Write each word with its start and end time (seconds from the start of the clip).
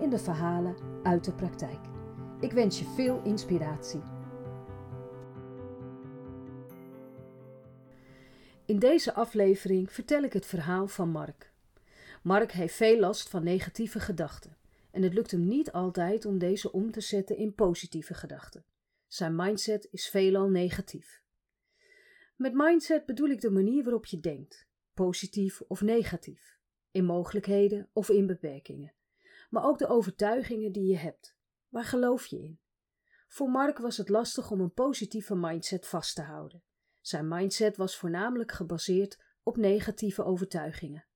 in 0.00 0.10
de 0.10 0.18
verhalen 0.18 0.76
uit 1.02 1.24
de 1.24 1.32
praktijk. 1.32 1.80
Ik 2.40 2.52
wens 2.52 2.78
je 2.78 2.84
veel 2.84 3.22
inspiratie. 3.22 4.02
In 8.66 8.78
deze 8.78 9.14
aflevering 9.14 9.92
vertel 9.92 10.22
ik 10.22 10.32
het 10.32 10.46
verhaal 10.46 10.86
van 10.86 11.08
Mark. 11.08 11.52
Mark 12.22 12.52
heeft 12.52 12.74
veel 12.74 12.98
last 12.98 13.28
van 13.28 13.44
negatieve 13.44 14.00
gedachten 14.00 14.56
en 14.90 15.02
het 15.02 15.14
lukt 15.14 15.30
hem 15.30 15.46
niet 15.46 15.72
altijd 15.72 16.24
om 16.24 16.38
deze 16.38 16.72
om 16.72 16.90
te 16.90 17.00
zetten 17.00 17.36
in 17.36 17.54
positieve 17.54 18.14
gedachten. 18.14 18.64
Zijn 19.06 19.36
mindset 19.36 19.88
is 19.90 20.08
veelal 20.08 20.48
negatief. 20.48 21.22
Met 22.36 22.54
mindset 22.54 23.06
bedoel 23.06 23.28
ik 23.28 23.40
de 23.40 23.50
manier 23.50 23.82
waarop 23.82 24.06
je 24.06 24.20
denkt, 24.20 24.66
positief 24.94 25.60
of 25.60 25.80
negatief, 25.80 26.58
in 26.90 27.04
mogelijkheden 27.04 27.88
of 27.92 28.08
in 28.08 28.26
beperkingen 28.26 28.92
maar 29.54 29.64
ook 29.64 29.78
de 29.78 29.86
overtuigingen 29.86 30.72
die 30.72 30.86
je 30.86 30.96
hebt. 30.96 31.36
Waar 31.68 31.84
geloof 31.84 32.26
je 32.26 32.38
in? 32.38 32.60
Voor 33.28 33.50
Mark 33.50 33.78
was 33.78 33.96
het 33.96 34.08
lastig 34.08 34.50
om 34.50 34.60
een 34.60 34.72
positieve 34.72 35.34
mindset 35.34 35.86
vast 35.86 36.14
te 36.14 36.22
houden. 36.22 36.64
Zijn 37.00 37.28
mindset 37.28 37.76
was 37.76 37.96
voornamelijk 37.96 38.52
gebaseerd 38.52 39.22
op 39.42 39.56
negatieve 39.56 40.24
overtuigingen. 40.24 41.06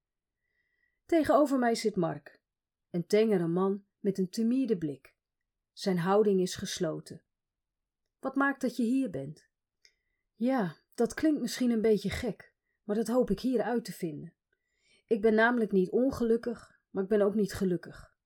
Tegenover 1.07 1.59
mij 1.59 1.75
zit 1.75 1.97
Mark, 1.97 2.41
een 2.91 3.07
tengere 3.07 3.47
man 3.47 3.85
met 3.99 4.19
een 4.19 4.31
timide 4.31 4.79
blik. 4.79 5.15
Zijn 5.73 5.99
houding 5.99 6.41
is 6.41 6.55
gesloten. 6.55 7.23
Wat 8.19 8.35
maakt 8.35 8.61
dat 8.61 8.77
je 8.77 8.83
hier 8.83 9.11
bent? 9.11 9.49
Ja, 10.35 10.77
dat 10.95 11.15
klinkt 11.15 11.41
misschien 11.41 11.71
een 11.71 11.83
beetje 11.83 12.11
gek, 12.11 12.55
maar 12.83 12.97
dat 12.97 13.09
hoop 13.09 13.31
ik 13.31 13.41
hier 13.41 13.63
uit 13.63 13.85
te 13.85 13.93
vinden. 13.93 14.35
Ik 15.07 15.21
ben 15.21 15.35
namelijk 15.35 15.73
niet 15.73 15.91
ongelukkig, 15.91 16.81
maar 16.91 17.03
ik 17.03 17.09
ben 17.09 17.23
ook 17.23 17.35
niet 17.35 17.53
gelukkig. 17.53 18.17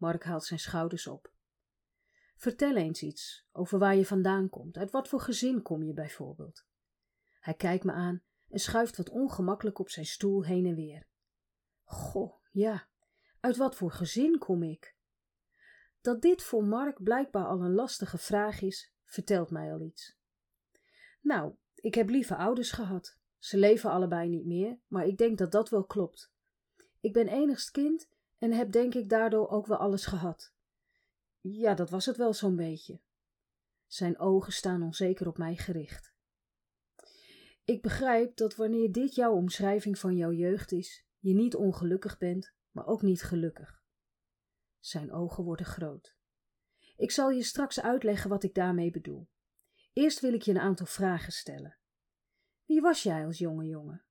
Mark 0.00 0.24
haalt 0.24 0.44
zijn 0.44 0.60
schouders 0.60 1.06
op. 1.06 1.32
Vertel 2.36 2.76
eens 2.76 3.02
iets 3.02 3.46
over 3.52 3.78
waar 3.78 3.96
je 3.96 4.06
vandaan 4.06 4.48
komt. 4.48 4.76
Uit 4.76 4.90
wat 4.90 5.08
voor 5.08 5.20
gezin 5.20 5.62
kom 5.62 5.82
je 5.82 5.92
bijvoorbeeld? 5.92 6.66
Hij 7.40 7.54
kijkt 7.54 7.84
me 7.84 7.92
aan 7.92 8.22
en 8.48 8.58
schuift 8.58 8.96
wat 8.96 9.10
ongemakkelijk 9.10 9.78
op 9.78 9.90
zijn 9.90 10.06
stoel 10.06 10.44
heen 10.44 10.66
en 10.66 10.74
weer. 10.74 11.06
Goh, 11.84 12.34
ja, 12.50 12.88
uit 13.40 13.56
wat 13.56 13.76
voor 13.76 13.90
gezin 13.90 14.38
kom 14.38 14.62
ik? 14.62 14.96
Dat 16.00 16.22
dit 16.22 16.42
voor 16.42 16.64
Mark 16.64 17.02
blijkbaar 17.02 17.46
al 17.46 17.60
een 17.60 17.74
lastige 17.74 18.18
vraag 18.18 18.60
is, 18.60 18.92
vertelt 19.04 19.50
mij 19.50 19.72
al 19.72 19.80
iets. 19.80 20.16
Nou, 21.20 21.54
ik 21.74 21.94
heb 21.94 22.08
lieve 22.08 22.36
ouders 22.36 22.72
gehad. 22.72 23.18
Ze 23.38 23.56
leven 23.56 23.90
allebei 23.90 24.28
niet 24.28 24.46
meer, 24.46 24.78
maar 24.86 25.06
ik 25.06 25.18
denk 25.18 25.38
dat 25.38 25.52
dat 25.52 25.68
wel 25.68 25.84
klopt. 25.84 26.32
Ik 27.00 27.12
ben 27.12 27.28
enigst 27.28 27.70
kind 27.70 28.08
en 28.40 28.52
heb 28.52 28.72
denk 28.72 28.94
ik 28.94 29.08
daardoor 29.08 29.48
ook 29.48 29.66
wel 29.66 29.76
alles 29.76 30.06
gehad. 30.06 30.54
Ja, 31.40 31.74
dat 31.74 31.90
was 31.90 32.06
het 32.06 32.16
wel 32.16 32.32
zo'n 32.32 32.56
beetje. 32.56 33.00
Zijn 33.86 34.18
ogen 34.18 34.52
staan 34.52 34.82
onzeker 34.82 35.26
op 35.26 35.38
mij 35.38 35.56
gericht. 35.56 36.12
Ik 37.64 37.82
begrijp 37.82 38.36
dat 38.36 38.56
wanneer 38.56 38.92
dit 38.92 39.14
jouw 39.14 39.32
omschrijving 39.32 39.98
van 39.98 40.16
jouw 40.16 40.32
jeugd 40.32 40.72
is, 40.72 41.04
je 41.18 41.34
niet 41.34 41.54
ongelukkig 41.54 42.18
bent, 42.18 42.52
maar 42.70 42.86
ook 42.86 43.02
niet 43.02 43.22
gelukkig. 43.22 43.82
Zijn 44.78 45.12
ogen 45.12 45.44
worden 45.44 45.66
groot. 45.66 46.14
Ik 46.96 47.10
zal 47.10 47.30
je 47.30 47.42
straks 47.42 47.80
uitleggen 47.80 48.30
wat 48.30 48.42
ik 48.42 48.54
daarmee 48.54 48.90
bedoel. 48.90 49.28
Eerst 49.92 50.20
wil 50.20 50.32
ik 50.32 50.42
je 50.42 50.50
een 50.50 50.58
aantal 50.58 50.86
vragen 50.86 51.32
stellen. 51.32 51.78
Wie 52.64 52.80
was 52.80 53.02
jij 53.02 53.24
als 53.24 53.38
jonge 53.38 53.66
jongen? 53.66 54.04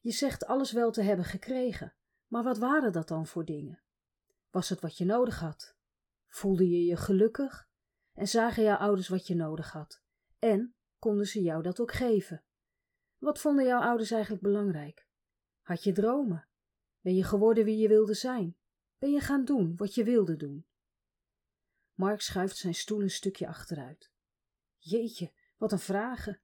Je 0.00 0.12
zegt 0.12 0.46
alles 0.46 0.72
wel 0.72 0.90
te 0.90 1.02
hebben 1.02 1.24
gekregen, 1.24 1.94
maar 2.30 2.42
wat 2.42 2.58
waren 2.58 2.92
dat 2.92 3.08
dan 3.08 3.26
voor 3.26 3.44
dingen? 3.44 3.82
Was 4.50 4.68
het 4.68 4.80
wat 4.80 4.96
je 4.96 5.04
nodig 5.04 5.40
had? 5.40 5.76
Voelde 6.26 6.68
je 6.68 6.84
je 6.84 6.96
gelukkig? 6.96 7.68
En 8.12 8.28
zagen 8.28 8.62
jouw 8.62 8.76
ouders 8.76 9.08
wat 9.08 9.26
je 9.26 9.34
nodig 9.34 9.72
had? 9.72 10.02
En 10.38 10.74
konden 10.98 11.26
ze 11.26 11.42
jou 11.42 11.62
dat 11.62 11.80
ook 11.80 11.92
geven? 11.92 12.44
Wat 13.18 13.40
vonden 13.40 13.64
jouw 13.64 13.80
ouders 13.80 14.10
eigenlijk 14.10 14.42
belangrijk? 14.42 15.06
Had 15.60 15.84
je 15.84 15.92
dromen? 15.92 16.48
Ben 17.00 17.14
je 17.14 17.24
geworden 17.24 17.64
wie 17.64 17.76
je 17.76 17.88
wilde 17.88 18.14
zijn? 18.14 18.56
Ben 18.98 19.10
je 19.10 19.20
gaan 19.20 19.44
doen 19.44 19.76
wat 19.76 19.94
je 19.94 20.04
wilde 20.04 20.36
doen? 20.36 20.66
Mark 21.94 22.20
schuift 22.20 22.56
zijn 22.56 22.74
stoel 22.74 23.02
een 23.02 23.10
stukje 23.10 23.46
achteruit. 23.48 24.10
Jeetje, 24.78 25.32
wat 25.56 25.72
een 25.72 25.78
vragen. 25.78 26.40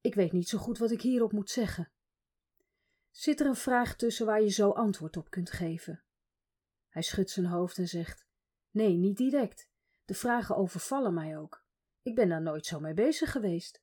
Ik 0.00 0.14
weet 0.14 0.32
niet 0.32 0.48
zo 0.48 0.58
goed 0.58 0.78
wat 0.78 0.90
ik 0.90 1.00
hierop 1.00 1.32
moet 1.32 1.50
zeggen. 1.50 1.92
Zit 3.14 3.40
er 3.40 3.46
een 3.46 3.56
vraag 3.56 3.96
tussen 3.96 4.26
waar 4.26 4.42
je 4.42 4.48
zo 4.48 4.70
antwoord 4.70 5.16
op 5.16 5.30
kunt 5.30 5.50
geven? 5.50 6.02
Hij 6.88 7.02
schudt 7.02 7.30
zijn 7.30 7.46
hoofd 7.46 7.78
en 7.78 7.88
zegt: 7.88 8.26
Nee, 8.70 8.96
niet 8.96 9.16
direct. 9.16 9.70
De 10.04 10.14
vragen 10.14 10.56
overvallen 10.56 11.14
mij 11.14 11.38
ook. 11.38 11.64
Ik 12.02 12.14
ben 12.14 12.28
daar 12.28 12.42
nooit 12.42 12.66
zo 12.66 12.80
mee 12.80 12.94
bezig 12.94 13.30
geweest. 13.30 13.82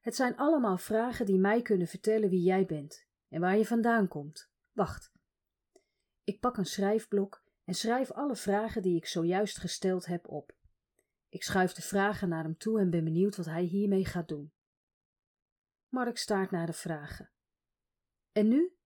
Het 0.00 0.14
zijn 0.14 0.36
allemaal 0.36 0.78
vragen 0.78 1.26
die 1.26 1.38
mij 1.38 1.62
kunnen 1.62 1.86
vertellen 1.86 2.28
wie 2.28 2.42
jij 2.42 2.66
bent 2.66 3.06
en 3.28 3.40
waar 3.40 3.56
je 3.56 3.66
vandaan 3.66 4.08
komt. 4.08 4.50
Wacht. 4.72 5.12
Ik 6.24 6.40
pak 6.40 6.56
een 6.56 6.66
schrijfblok 6.66 7.44
en 7.64 7.74
schrijf 7.74 8.10
alle 8.10 8.36
vragen 8.36 8.82
die 8.82 8.96
ik 8.96 9.06
zojuist 9.06 9.58
gesteld 9.58 10.06
heb 10.06 10.28
op. 10.28 10.56
Ik 11.28 11.42
schuif 11.42 11.72
de 11.72 11.82
vragen 11.82 12.28
naar 12.28 12.42
hem 12.42 12.56
toe 12.56 12.80
en 12.80 12.90
ben 12.90 13.04
benieuwd 13.04 13.36
wat 13.36 13.46
hij 13.46 13.62
hiermee 13.62 14.04
gaat 14.04 14.28
doen. 14.28 14.52
Mark 15.88 16.18
staart 16.18 16.50
naar 16.50 16.66
de 16.66 16.72
vragen. 16.72 17.30
En 18.32 18.48
nu? 18.48 18.76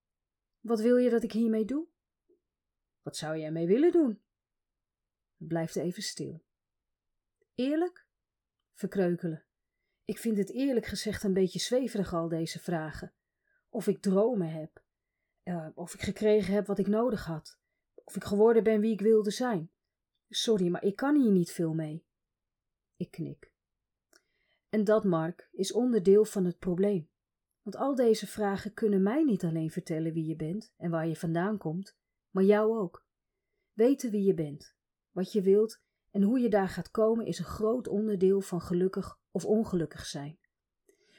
Wat 0.61 0.81
wil 0.81 0.97
je 0.97 1.11
dat 1.11 1.23
ik 1.23 1.33
hiermee 1.33 1.65
doe? 1.65 1.87
Wat 3.03 3.17
zou 3.17 3.39
jij 3.39 3.51
mee 3.51 3.67
willen 3.67 3.93
doen? 3.93 4.23
Het 5.37 5.49
blijft 5.49 5.77
even 5.77 6.03
stil. 6.03 6.45
Eerlijk? 7.55 8.07
Verkreukelen. 8.73 9.45
Ik 10.05 10.19
vind 10.19 10.37
het 10.37 10.51
eerlijk 10.51 10.87
gezegd 10.87 11.23
een 11.23 11.35
beetje 11.35 11.59
zweverig 11.59 12.15
al 12.15 12.29
deze 12.29 12.59
vragen. 12.59 13.15
Of 13.69 13.87
ik 13.87 14.03
dromen 14.03 14.51
heb. 14.51 14.83
Uh, 15.45 15.69
of 15.75 15.95
ik 15.95 16.01
gekregen 16.01 16.55
heb 16.55 16.67
wat 16.67 16.79
ik 16.79 16.87
nodig 16.87 17.25
had. 17.25 17.59
Of 17.95 18.17
ik 18.17 18.25
geworden 18.25 18.63
ben 18.63 18.81
wie 18.81 18.93
ik 18.93 19.01
wilde 19.01 19.31
zijn. 19.31 19.71
Sorry, 20.29 20.69
maar 20.69 20.85
ik 20.85 20.97
kan 20.97 21.21
hier 21.21 21.31
niet 21.31 21.53
veel 21.53 21.75
mee. 21.75 22.07
Ik 22.97 23.11
knik. 23.11 23.53
En 24.69 24.85
dat, 24.85 25.05
Mark, 25.05 25.49
is 25.53 25.73
onderdeel 25.73 26.25
van 26.25 26.45
het 26.45 26.59
probleem. 26.59 27.11
Want 27.63 27.77
al 27.77 27.95
deze 27.95 28.27
vragen 28.27 28.75
kunnen 28.75 29.03
mij 29.03 29.25
niet 29.25 29.45
alleen 29.45 29.71
vertellen 29.71 30.13
wie 30.13 30.27
je 30.27 30.37
bent 30.37 30.73
en 30.77 30.91
waar 30.91 31.07
je 31.07 31.17
vandaan 31.17 31.59
komt, 31.59 31.97
maar 32.31 32.45
jou 32.45 32.79
ook. 32.79 33.07
Weten 33.73 34.11
wie 34.11 34.23
je 34.23 34.35
bent, 34.35 34.77
wat 35.11 35.33
je 35.33 35.43
wilt 35.43 35.81
en 36.11 36.23
hoe 36.23 36.39
je 36.39 36.49
daar 36.49 36.69
gaat 36.69 36.91
komen 36.91 37.27
is 37.27 37.39
een 37.39 37.45
groot 37.45 37.89
onderdeel 37.89 38.41
van 38.41 38.61
gelukkig 38.61 39.19
of 39.31 39.45
ongelukkig 39.45 40.07
zijn. 40.07 40.39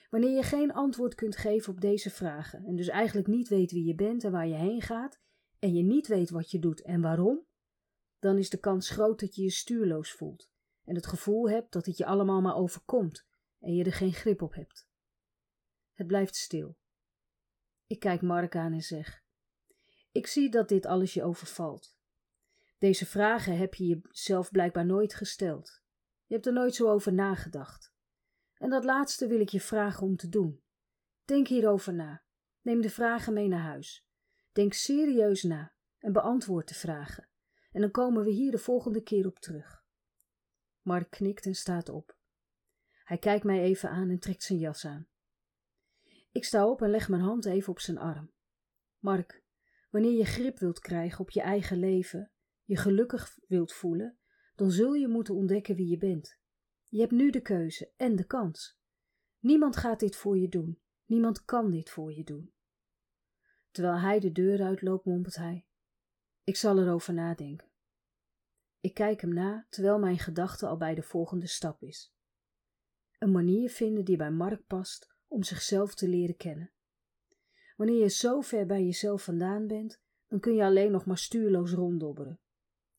Wanneer 0.09 0.35
je 0.35 0.43
geen 0.43 0.73
antwoord 0.73 1.15
kunt 1.15 1.37
geven 1.37 1.73
op 1.73 1.81
deze 1.81 2.09
vragen 2.09 2.65
en 2.65 2.75
dus 2.75 2.87
eigenlijk 2.87 3.27
niet 3.27 3.47
weet 3.47 3.71
wie 3.71 3.85
je 3.85 3.95
bent 3.95 4.23
en 4.23 4.31
waar 4.31 4.47
je 4.47 4.55
heen 4.55 4.81
gaat 4.81 5.19
en 5.59 5.73
je 5.73 5.84
niet 5.84 6.07
weet 6.07 6.29
wat 6.29 6.51
je 6.51 6.59
doet 6.59 6.81
en 6.81 7.01
waarom, 7.01 7.46
dan 8.19 8.37
is 8.37 8.49
de 8.49 8.59
kans 8.59 8.89
groot 8.89 9.19
dat 9.19 9.35
je 9.35 9.41
je 9.41 9.51
stuurloos 9.51 10.11
voelt 10.11 10.51
en 10.85 10.96
het 10.96 11.07
gevoel 11.07 11.49
hebt 11.49 11.73
dat 11.73 11.85
het 11.85 11.97
je 11.97 12.05
allemaal 12.05 12.41
maar 12.41 12.55
overkomt 12.55 13.25
en 13.59 13.75
je 13.75 13.84
er 13.84 13.93
geen 13.93 14.13
grip 14.13 14.41
op 14.41 14.53
hebt. 14.53 14.87
Het 15.93 16.07
blijft 16.07 16.35
stil. 16.35 16.78
Ik 17.85 17.99
kijk 17.99 18.22
Mark 18.22 18.55
aan 18.55 18.73
en 18.73 18.81
zeg: 18.81 19.23
Ik 20.11 20.28
zie 20.28 20.49
dat 20.49 20.69
dit 20.69 20.85
alles 20.85 21.13
je 21.13 21.23
overvalt. 21.23 21.97
Deze 22.78 23.05
vragen 23.05 23.57
heb 23.57 23.73
je 23.73 23.85
jezelf 23.85 24.51
blijkbaar 24.51 24.85
nooit 24.85 25.13
gesteld. 25.13 25.81
Je 26.25 26.34
hebt 26.34 26.45
er 26.45 26.53
nooit 26.53 26.75
zo 26.75 26.90
over 26.90 27.13
nagedacht. 27.13 27.93
En 28.57 28.69
dat 28.69 28.84
laatste 28.84 29.28
wil 29.28 29.40
ik 29.40 29.49
je 29.49 29.61
vragen 29.61 30.07
om 30.07 30.16
te 30.16 30.29
doen. 30.29 30.63
Denk 31.25 31.47
hierover 31.47 31.93
na. 31.93 32.23
Neem 32.61 32.81
de 32.81 32.89
vragen 32.89 33.34
mee 33.34 33.47
naar 33.47 33.61
huis. 33.61 34.05
Denk 34.51 34.73
serieus 34.73 35.43
na 35.43 35.73
en 35.97 36.13
beantwoord 36.13 36.67
de 36.67 36.75
vragen. 36.75 37.29
En 37.72 37.81
dan 37.81 37.91
komen 37.91 38.23
we 38.23 38.31
hier 38.31 38.51
de 38.51 38.57
volgende 38.57 39.01
keer 39.01 39.25
op 39.25 39.39
terug. 39.39 39.84
Mark 40.81 41.09
knikt 41.09 41.46
en 41.46 41.55
staat 41.55 41.89
op. 41.89 42.17
Hij 43.03 43.17
kijkt 43.17 43.43
mij 43.43 43.61
even 43.61 43.89
aan 43.89 44.09
en 44.09 44.19
trekt 44.19 44.43
zijn 44.43 44.59
jas 44.59 44.85
aan. 44.85 45.07
Ik 46.34 46.46
sta 46.46 46.68
op 46.68 46.82
en 46.82 46.90
leg 46.90 47.09
mijn 47.09 47.22
hand 47.22 47.46
even 47.46 47.70
op 47.70 47.80
zijn 47.80 47.97
arm. 47.97 48.32
Mark, 49.00 49.44
wanneer 49.90 50.12
je 50.12 50.26
grip 50.26 50.59
wilt 50.59 50.80
krijgen 50.80 51.20
op 51.20 51.30
je 51.30 51.41
eigen 51.41 51.78
leven, 51.78 52.32
je 52.64 52.78
gelukkig 52.78 53.40
wilt 53.47 53.74
voelen, 53.74 54.18
dan 54.56 54.72
zul 54.72 54.94
je 54.94 55.08
moeten 55.08 55.35
ontdekken 55.35 55.76
wie 55.76 55.90
je 55.90 55.97
bent. 55.97 56.40
Je 56.85 57.00
hebt 57.00 57.12
nu 57.12 57.30
de 57.30 57.41
keuze 57.41 57.91
en 57.97 58.16
de 58.16 58.26
kans. 58.26 58.80
Niemand 59.40 59.76
gaat 59.76 60.00
dit 60.00 60.16
voor 60.16 60.38
je 60.38 60.50
doen. 60.50 60.82
Niemand 61.06 61.46
kan 61.46 61.72
dit 61.72 61.90
voor 61.90 62.14
je 62.14 62.24
doen. 62.24 62.53
Terwijl 63.72 64.00
hij 64.00 64.20
de 64.20 64.32
deur 64.32 64.64
uitloopt, 64.64 65.06
mompelt 65.06 65.35
hij: 65.35 65.68
Ik 66.44 66.56
zal 66.56 66.80
erover 66.80 67.14
nadenken. 67.14 67.72
Ik 68.80 68.94
kijk 68.94 69.22
hem 69.22 69.34
na 69.34 69.68
terwijl 69.70 70.00
mijn 70.00 70.20
gedachte 70.20 70.68
al 70.68 70.78
bij 70.78 70.96
de 70.96 71.03
volgende 71.03 71.47
stap 71.47 71.82
is. 71.84 72.14
Een 73.20 73.32
manier 73.32 73.70
vinden 73.70 74.06
die 74.06 74.18
bij 74.18 74.32
Mark 74.32 74.68
past 74.68 75.12
om 75.34 75.44
zichzelf 75.44 75.96
te 75.96 76.08
leren 76.08 76.38
kennen. 76.38 76.72
Wanneer 77.76 78.00
je 78.00 78.09
zo 78.09 78.41
ver 78.41 78.66
bij 78.66 78.84
jezelf 78.84 79.24
vandaan 79.24 79.68
bent, 79.68 80.02
dan 80.28 80.40
kun 80.40 80.56
je 80.56 80.64
alleen 80.64 80.91
nog 80.91 81.06
maar 81.06 81.18
stuurloos 81.18 81.72
ronddobberen. 81.72 82.40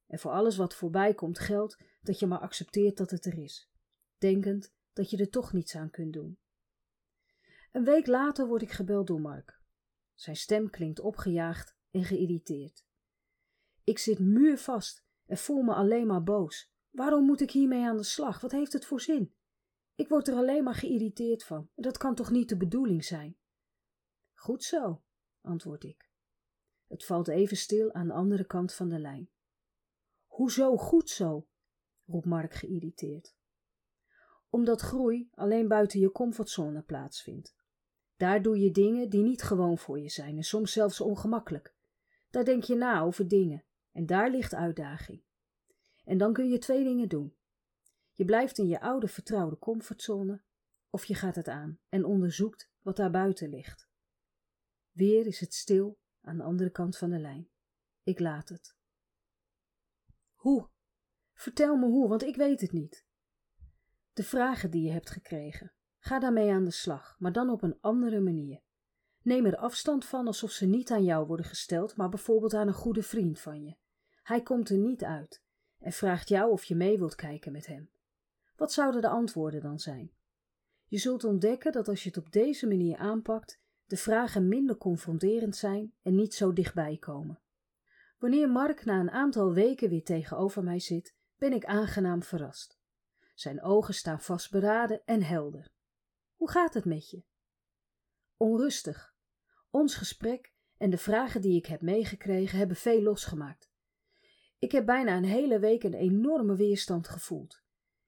En 0.06 0.18
voor 0.18 0.30
alles 0.30 0.56
wat 0.56 0.74
voorbij 0.74 1.14
komt 1.14 1.38
geldt 1.38 1.78
dat 2.02 2.18
je 2.18 2.26
maar 2.26 2.38
accepteert 2.38 2.96
dat 2.96 3.10
het 3.10 3.24
er 3.24 3.38
is, 3.38 3.70
denkend 4.18 4.74
dat 4.92 5.10
je 5.10 5.16
er 5.16 5.30
toch 5.30 5.52
niets 5.52 5.76
aan 5.76 5.90
kunt 5.90 6.12
doen. 6.12 6.38
Een 7.72 7.84
week 7.84 8.06
later 8.06 8.46
word 8.46 8.62
ik 8.62 8.70
gebeld 8.70 9.06
door 9.06 9.20
Mark. 9.20 9.60
Zijn 10.14 10.36
stem 10.36 10.70
klinkt 10.70 11.00
opgejaagd 11.00 11.76
en 11.90 12.04
geïrriteerd. 12.04 12.84
Ik 13.84 13.98
zit 13.98 14.18
muurvast 14.18 15.04
en 15.26 15.36
voel 15.36 15.62
me 15.62 15.74
alleen 15.74 16.06
maar 16.06 16.22
boos. 16.22 16.72
Waarom 16.90 17.24
moet 17.24 17.40
ik 17.40 17.50
hiermee 17.50 17.84
aan 17.84 17.96
de 17.96 18.04
slag? 18.04 18.40
Wat 18.40 18.52
heeft 18.52 18.72
het 18.72 18.84
voor 18.84 19.00
zin? 19.00 19.34
Ik 19.94 20.08
word 20.08 20.28
er 20.28 20.34
alleen 20.34 20.64
maar 20.64 20.74
geïrriteerd 20.74 21.44
van. 21.44 21.68
Dat 21.74 21.96
kan 21.96 22.14
toch 22.14 22.30
niet 22.30 22.48
de 22.48 22.56
bedoeling 22.56 23.04
zijn? 23.04 23.36
Goed 24.34 24.62
zo, 24.64 25.02
antwoord 25.40 25.84
ik. 25.84 26.10
Het 26.86 27.04
valt 27.04 27.28
even 27.28 27.56
stil 27.56 27.92
aan 27.92 28.06
de 28.06 28.12
andere 28.12 28.44
kant 28.44 28.74
van 28.74 28.88
de 28.88 28.98
lijn. 28.98 29.30
Hoezo 30.26 30.76
goed 30.76 31.10
zo? 31.10 31.46
roept 32.06 32.26
Mark 32.26 32.54
geïrriteerd. 32.54 33.36
Omdat 34.50 34.80
groei 34.80 35.28
alleen 35.34 35.68
buiten 35.68 36.00
je 36.00 36.12
comfortzone 36.12 36.82
plaatsvindt. 36.82 37.54
Daar 38.16 38.42
doe 38.42 38.58
je 38.58 38.70
dingen 38.70 39.10
die 39.10 39.22
niet 39.22 39.42
gewoon 39.42 39.78
voor 39.78 40.00
je 40.00 40.08
zijn 40.08 40.36
en 40.36 40.42
soms 40.42 40.72
zelfs 40.72 41.00
ongemakkelijk. 41.00 41.74
Daar 42.30 42.44
denk 42.44 42.62
je 42.62 42.74
na 42.74 43.00
over 43.00 43.28
dingen 43.28 43.64
en 43.92 44.06
daar 44.06 44.30
ligt 44.30 44.54
uitdaging. 44.54 45.22
En 46.04 46.18
dan 46.18 46.32
kun 46.32 46.48
je 46.48 46.58
twee 46.58 46.84
dingen 46.84 47.08
doen. 47.08 47.34
Je 48.16 48.24
blijft 48.24 48.58
in 48.58 48.66
je 48.66 48.80
oude 48.80 49.08
vertrouwde 49.08 49.58
comfortzone 49.58 50.42
of 50.90 51.04
je 51.04 51.14
gaat 51.14 51.34
het 51.34 51.48
aan 51.48 51.78
en 51.88 52.04
onderzoekt 52.04 52.70
wat 52.80 52.96
daar 52.96 53.10
buiten 53.10 53.48
ligt. 53.48 53.88
Weer 54.90 55.26
is 55.26 55.40
het 55.40 55.54
stil 55.54 55.98
aan 56.20 56.36
de 56.36 56.42
andere 56.42 56.70
kant 56.70 56.96
van 56.96 57.10
de 57.10 57.18
lijn. 57.18 57.48
Ik 58.02 58.20
laat 58.20 58.48
het. 58.48 58.76
Hoe? 60.34 60.68
Vertel 61.32 61.76
me 61.76 61.86
hoe, 61.86 62.08
want 62.08 62.22
ik 62.22 62.36
weet 62.36 62.60
het 62.60 62.72
niet. 62.72 63.06
De 64.12 64.24
vragen 64.24 64.70
die 64.70 64.82
je 64.82 64.90
hebt 64.90 65.10
gekregen. 65.10 65.72
Ga 65.98 66.18
daarmee 66.18 66.52
aan 66.52 66.64
de 66.64 66.70
slag, 66.70 67.16
maar 67.18 67.32
dan 67.32 67.50
op 67.50 67.62
een 67.62 67.80
andere 67.80 68.20
manier. 68.20 68.62
Neem 69.22 69.46
er 69.46 69.56
afstand 69.56 70.04
van 70.04 70.26
alsof 70.26 70.50
ze 70.50 70.66
niet 70.66 70.90
aan 70.90 71.04
jou 71.04 71.26
worden 71.26 71.46
gesteld, 71.46 71.96
maar 71.96 72.08
bijvoorbeeld 72.08 72.54
aan 72.54 72.68
een 72.68 72.74
goede 72.74 73.02
vriend 73.02 73.40
van 73.40 73.64
je. 73.64 73.76
Hij 74.22 74.42
komt 74.42 74.68
er 74.68 74.78
niet 74.78 75.04
uit 75.04 75.42
en 75.78 75.92
vraagt 75.92 76.28
jou 76.28 76.50
of 76.50 76.64
je 76.64 76.74
mee 76.74 76.98
wilt 76.98 77.14
kijken 77.14 77.52
met 77.52 77.66
hem. 77.66 77.90
Wat 78.56 78.72
zouden 78.72 79.00
de 79.00 79.08
antwoorden 79.08 79.60
dan 79.60 79.78
zijn? 79.78 80.12
Je 80.86 80.98
zult 80.98 81.24
ontdekken 81.24 81.72
dat 81.72 81.88
als 81.88 82.02
je 82.02 82.08
het 82.08 82.18
op 82.18 82.32
deze 82.32 82.66
manier 82.66 82.96
aanpakt, 82.96 83.60
de 83.84 83.96
vragen 83.96 84.48
minder 84.48 84.76
confronterend 84.76 85.56
zijn 85.56 85.94
en 86.02 86.14
niet 86.14 86.34
zo 86.34 86.52
dichtbij 86.52 86.96
komen. 86.96 87.40
Wanneer 88.18 88.50
Mark 88.50 88.84
na 88.84 89.00
een 89.00 89.10
aantal 89.10 89.52
weken 89.52 89.88
weer 89.88 90.04
tegenover 90.04 90.62
mij 90.62 90.80
zit, 90.80 91.14
ben 91.36 91.52
ik 91.52 91.64
aangenaam 91.64 92.22
verrast. 92.22 92.78
Zijn 93.34 93.62
ogen 93.62 93.94
staan 93.94 94.20
vastberaden 94.20 95.02
en 95.04 95.22
helder. 95.22 95.72
Hoe 96.36 96.50
gaat 96.50 96.74
het 96.74 96.84
met 96.84 97.10
je? 97.10 97.22
Onrustig. 98.36 99.14
Ons 99.70 99.94
gesprek 99.94 100.52
en 100.76 100.90
de 100.90 100.98
vragen 100.98 101.40
die 101.40 101.56
ik 101.56 101.66
heb 101.66 101.80
meegekregen 101.80 102.58
hebben 102.58 102.76
veel 102.76 103.02
losgemaakt. 103.02 103.70
Ik 104.58 104.72
heb 104.72 104.86
bijna 104.86 105.16
een 105.16 105.24
hele 105.24 105.58
week 105.58 105.82
een 105.82 105.94
enorme 105.94 106.56
weerstand 106.56 107.08
gevoeld. 107.08 107.63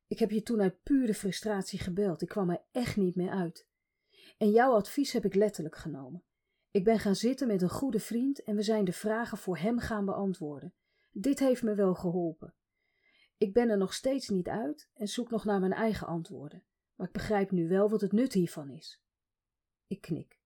Ik 0.06 0.18
heb 0.18 0.30
je 0.30 0.42
toen 0.42 0.60
uit 0.60 0.82
pure 0.82 1.14
frustratie 1.14 1.78
gebeld. 1.78 2.22
Ik 2.22 2.28
kwam 2.28 2.50
er 2.50 2.64
echt 2.72 2.96
niet 2.96 3.16
meer 3.16 3.30
uit. 3.30 3.66
En 4.36 4.50
jouw 4.50 4.72
advies 4.72 5.12
heb 5.12 5.24
ik 5.24 5.34
letterlijk 5.34 5.76
genomen. 5.76 6.24
Ik 6.70 6.84
ben 6.84 6.98
gaan 6.98 7.14
zitten 7.14 7.46
met 7.46 7.62
een 7.62 7.70
goede 7.70 8.00
vriend 8.00 8.42
en 8.42 8.56
we 8.56 8.62
zijn 8.62 8.84
de 8.84 8.92
vragen 8.92 9.38
voor 9.38 9.58
hem 9.58 9.78
gaan 9.78 10.04
beantwoorden. 10.04 10.74
Dit 11.10 11.38
heeft 11.38 11.62
me 11.62 11.74
wel 11.74 11.94
geholpen. 11.94 12.54
Ik 13.36 13.52
ben 13.52 13.68
er 13.68 13.78
nog 13.78 13.94
steeds 13.94 14.28
niet 14.28 14.48
uit 14.48 14.90
en 14.94 15.08
zoek 15.08 15.30
nog 15.30 15.44
naar 15.44 15.60
mijn 15.60 15.72
eigen 15.72 16.06
antwoorden, 16.06 16.64
maar 16.94 17.06
ik 17.06 17.12
begrijp 17.12 17.50
nu 17.50 17.68
wel 17.68 17.90
wat 17.90 18.00
het 18.00 18.12
nut 18.12 18.32
hiervan 18.32 18.70
is. 18.70 19.02
Ik 19.86 20.00
knik. 20.00 20.40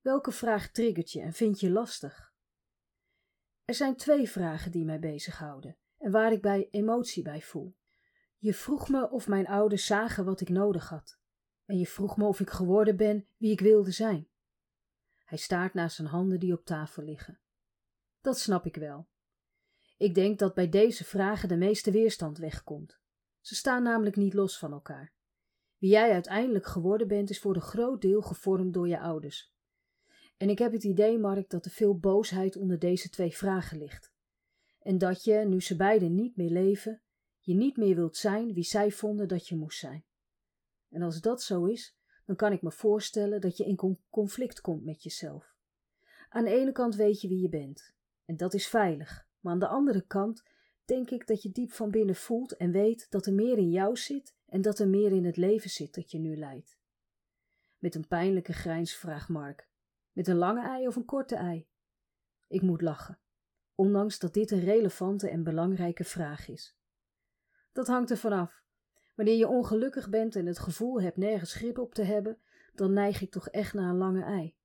Welke 0.00 0.32
vraag 0.32 0.70
triggert 0.70 1.12
je 1.12 1.20
en 1.20 1.32
vind 1.32 1.60
je 1.60 1.70
lastig? 1.70 2.34
Er 3.64 3.74
zijn 3.74 3.96
twee 3.96 4.30
vragen 4.30 4.70
die 4.70 4.84
mij 4.84 4.98
bezighouden 4.98 5.76
en 5.98 6.10
waar 6.10 6.32
ik 6.32 6.42
bij 6.42 6.68
emotie 6.70 7.22
bij 7.22 7.42
voel. 7.42 7.76
Je 8.44 8.54
vroeg 8.54 8.88
me 8.88 9.10
of 9.10 9.28
mijn 9.28 9.46
ouders 9.46 9.86
zagen 9.86 10.24
wat 10.24 10.40
ik 10.40 10.48
nodig 10.48 10.88
had. 10.88 11.18
En 11.64 11.78
je 11.78 11.86
vroeg 11.86 12.16
me 12.16 12.24
of 12.24 12.40
ik 12.40 12.50
geworden 12.50 12.96
ben 12.96 13.28
wie 13.36 13.52
ik 13.52 13.60
wilde 13.60 13.90
zijn. 13.90 14.28
Hij 15.24 15.38
staart 15.38 15.74
naar 15.74 15.90
zijn 15.90 16.08
handen 16.08 16.40
die 16.40 16.52
op 16.52 16.64
tafel 16.64 17.02
liggen. 17.02 17.40
Dat 18.20 18.38
snap 18.38 18.66
ik 18.66 18.76
wel. 18.76 19.08
Ik 19.96 20.14
denk 20.14 20.38
dat 20.38 20.54
bij 20.54 20.68
deze 20.68 21.04
vragen 21.04 21.48
de 21.48 21.56
meeste 21.56 21.90
weerstand 21.90 22.38
wegkomt. 22.38 22.98
Ze 23.40 23.54
staan 23.54 23.82
namelijk 23.82 24.16
niet 24.16 24.34
los 24.34 24.58
van 24.58 24.72
elkaar. 24.72 25.12
Wie 25.78 25.90
jij 25.90 26.12
uiteindelijk 26.12 26.66
geworden 26.66 27.08
bent, 27.08 27.30
is 27.30 27.40
voor 27.40 27.54
een 27.54 27.60
groot 27.60 28.00
deel 28.00 28.22
gevormd 28.22 28.74
door 28.74 28.88
je 28.88 29.00
ouders. 29.00 29.54
En 30.36 30.48
ik 30.48 30.58
heb 30.58 30.72
het 30.72 30.84
idee, 30.84 31.18
Mark, 31.18 31.50
dat 31.50 31.64
er 31.64 31.70
veel 31.70 31.98
boosheid 31.98 32.56
onder 32.56 32.78
deze 32.78 33.08
twee 33.08 33.36
vragen 33.36 33.78
ligt. 33.78 34.12
En 34.78 34.98
dat 34.98 35.24
je, 35.24 35.34
nu 35.34 35.60
ze 35.60 35.76
beiden 35.76 36.14
niet 36.14 36.36
meer 36.36 36.50
leven, 36.50 37.03
je 37.44 37.54
niet 37.54 37.76
meer 37.76 37.94
wilt 37.94 38.16
zijn 38.16 38.52
wie 38.52 38.64
zij 38.64 38.90
vonden 38.90 39.28
dat 39.28 39.48
je 39.48 39.56
moest 39.56 39.78
zijn. 39.78 40.04
En 40.88 41.02
als 41.02 41.20
dat 41.20 41.42
zo 41.42 41.64
is, 41.64 41.96
dan 42.24 42.36
kan 42.36 42.52
ik 42.52 42.62
me 42.62 42.72
voorstellen 42.72 43.40
dat 43.40 43.56
je 43.56 43.64
in 43.64 43.98
conflict 44.10 44.60
komt 44.60 44.84
met 44.84 45.02
jezelf. 45.02 45.54
Aan 46.28 46.44
de 46.44 46.50
ene 46.50 46.72
kant 46.72 46.94
weet 46.94 47.20
je 47.20 47.28
wie 47.28 47.40
je 47.40 47.48
bent, 47.48 47.94
en 48.24 48.36
dat 48.36 48.54
is 48.54 48.68
veilig, 48.68 49.26
maar 49.40 49.52
aan 49.52 49.58
de 49.58 49.66
andere 49.66 50.06
kant 50.06 50.42
denk 50.84 51.10
ik 51.10 51.26
dat 51.26 51.42
je 51.42 51.50
diep 51.50 51.72
van 51.72 51.90
binnen 51.90 52.14
voelt 52.14 52.56
en 52.56 52.70
weet 52.70 53.10
dat 53.10 53.26
er 53.26 53.32
meer 53.32 53.58
in 53.58 53.70
jou 53.70 53.96
zit 53.96 54.34
en 54.46 54.62
dat 54.62 54.78
er 54.78 54.88
meer 54.88 55.12
in 55.12 55.24
het 55.24 55.36
leven 55.36 55.70
zit 55.70 55.94
dat 55.94 56.10
je 56.10 56.18
nu 56.18 56.36
leidt. 56.36 56.78
Met 57.78 57.94
een 57.94 58.08
pijnlijke 58.08 58.52
grijns 58.52 58.94
vraagt 58.94 59.28
Mark: 59.28 59.68
Met 60.12 60.28
een 60.28 60.36
lange 60.36 60.62
ei 60.62 60.86
of 60.86 60.96
een 60.96 61.04
korte 61.04 61.36
ei? 61.36 61.66
Ik 62.48 62.62
moet 62.62 62.82
lachen, 62.82 63.18
ondanks 63.74 64.18
dat 64.18 64.34
dit 64.34 64.50
een 64.50 64.64
relevante 64.64 65.28
en 65.28 65.42
belangrijke 65.42 66.04
vraag 66.04 66.48
is. 66.48 66.76
Dat 67.74 67.86
hangt 67.86 68.10
er 68.10 68.16
vanaf. 68.16 68.62
Wanneer 69.14 69.36
je 69.36 69.48
ongelukkig 69.48 70.08
bent 70.08 70.36
en 70.36 70.46
het 70.46 70.58
gevoel 70.58 71.00
hebt 71.00 71.16
nergens 71.16 71.54
grip 71.54 71.78
op 71.78 71.94
te 71.94 72.02
hebben, 72.02 72.38
dan 72.74 72.92
neig 72.92 73.20
ik 73.20 73.30
toch 73.30 73.48
echt 73.48 73.74
naar 73.74 73.90
een 73.90 73.96
lange 73.96 74.22
ei. 74.22 74.56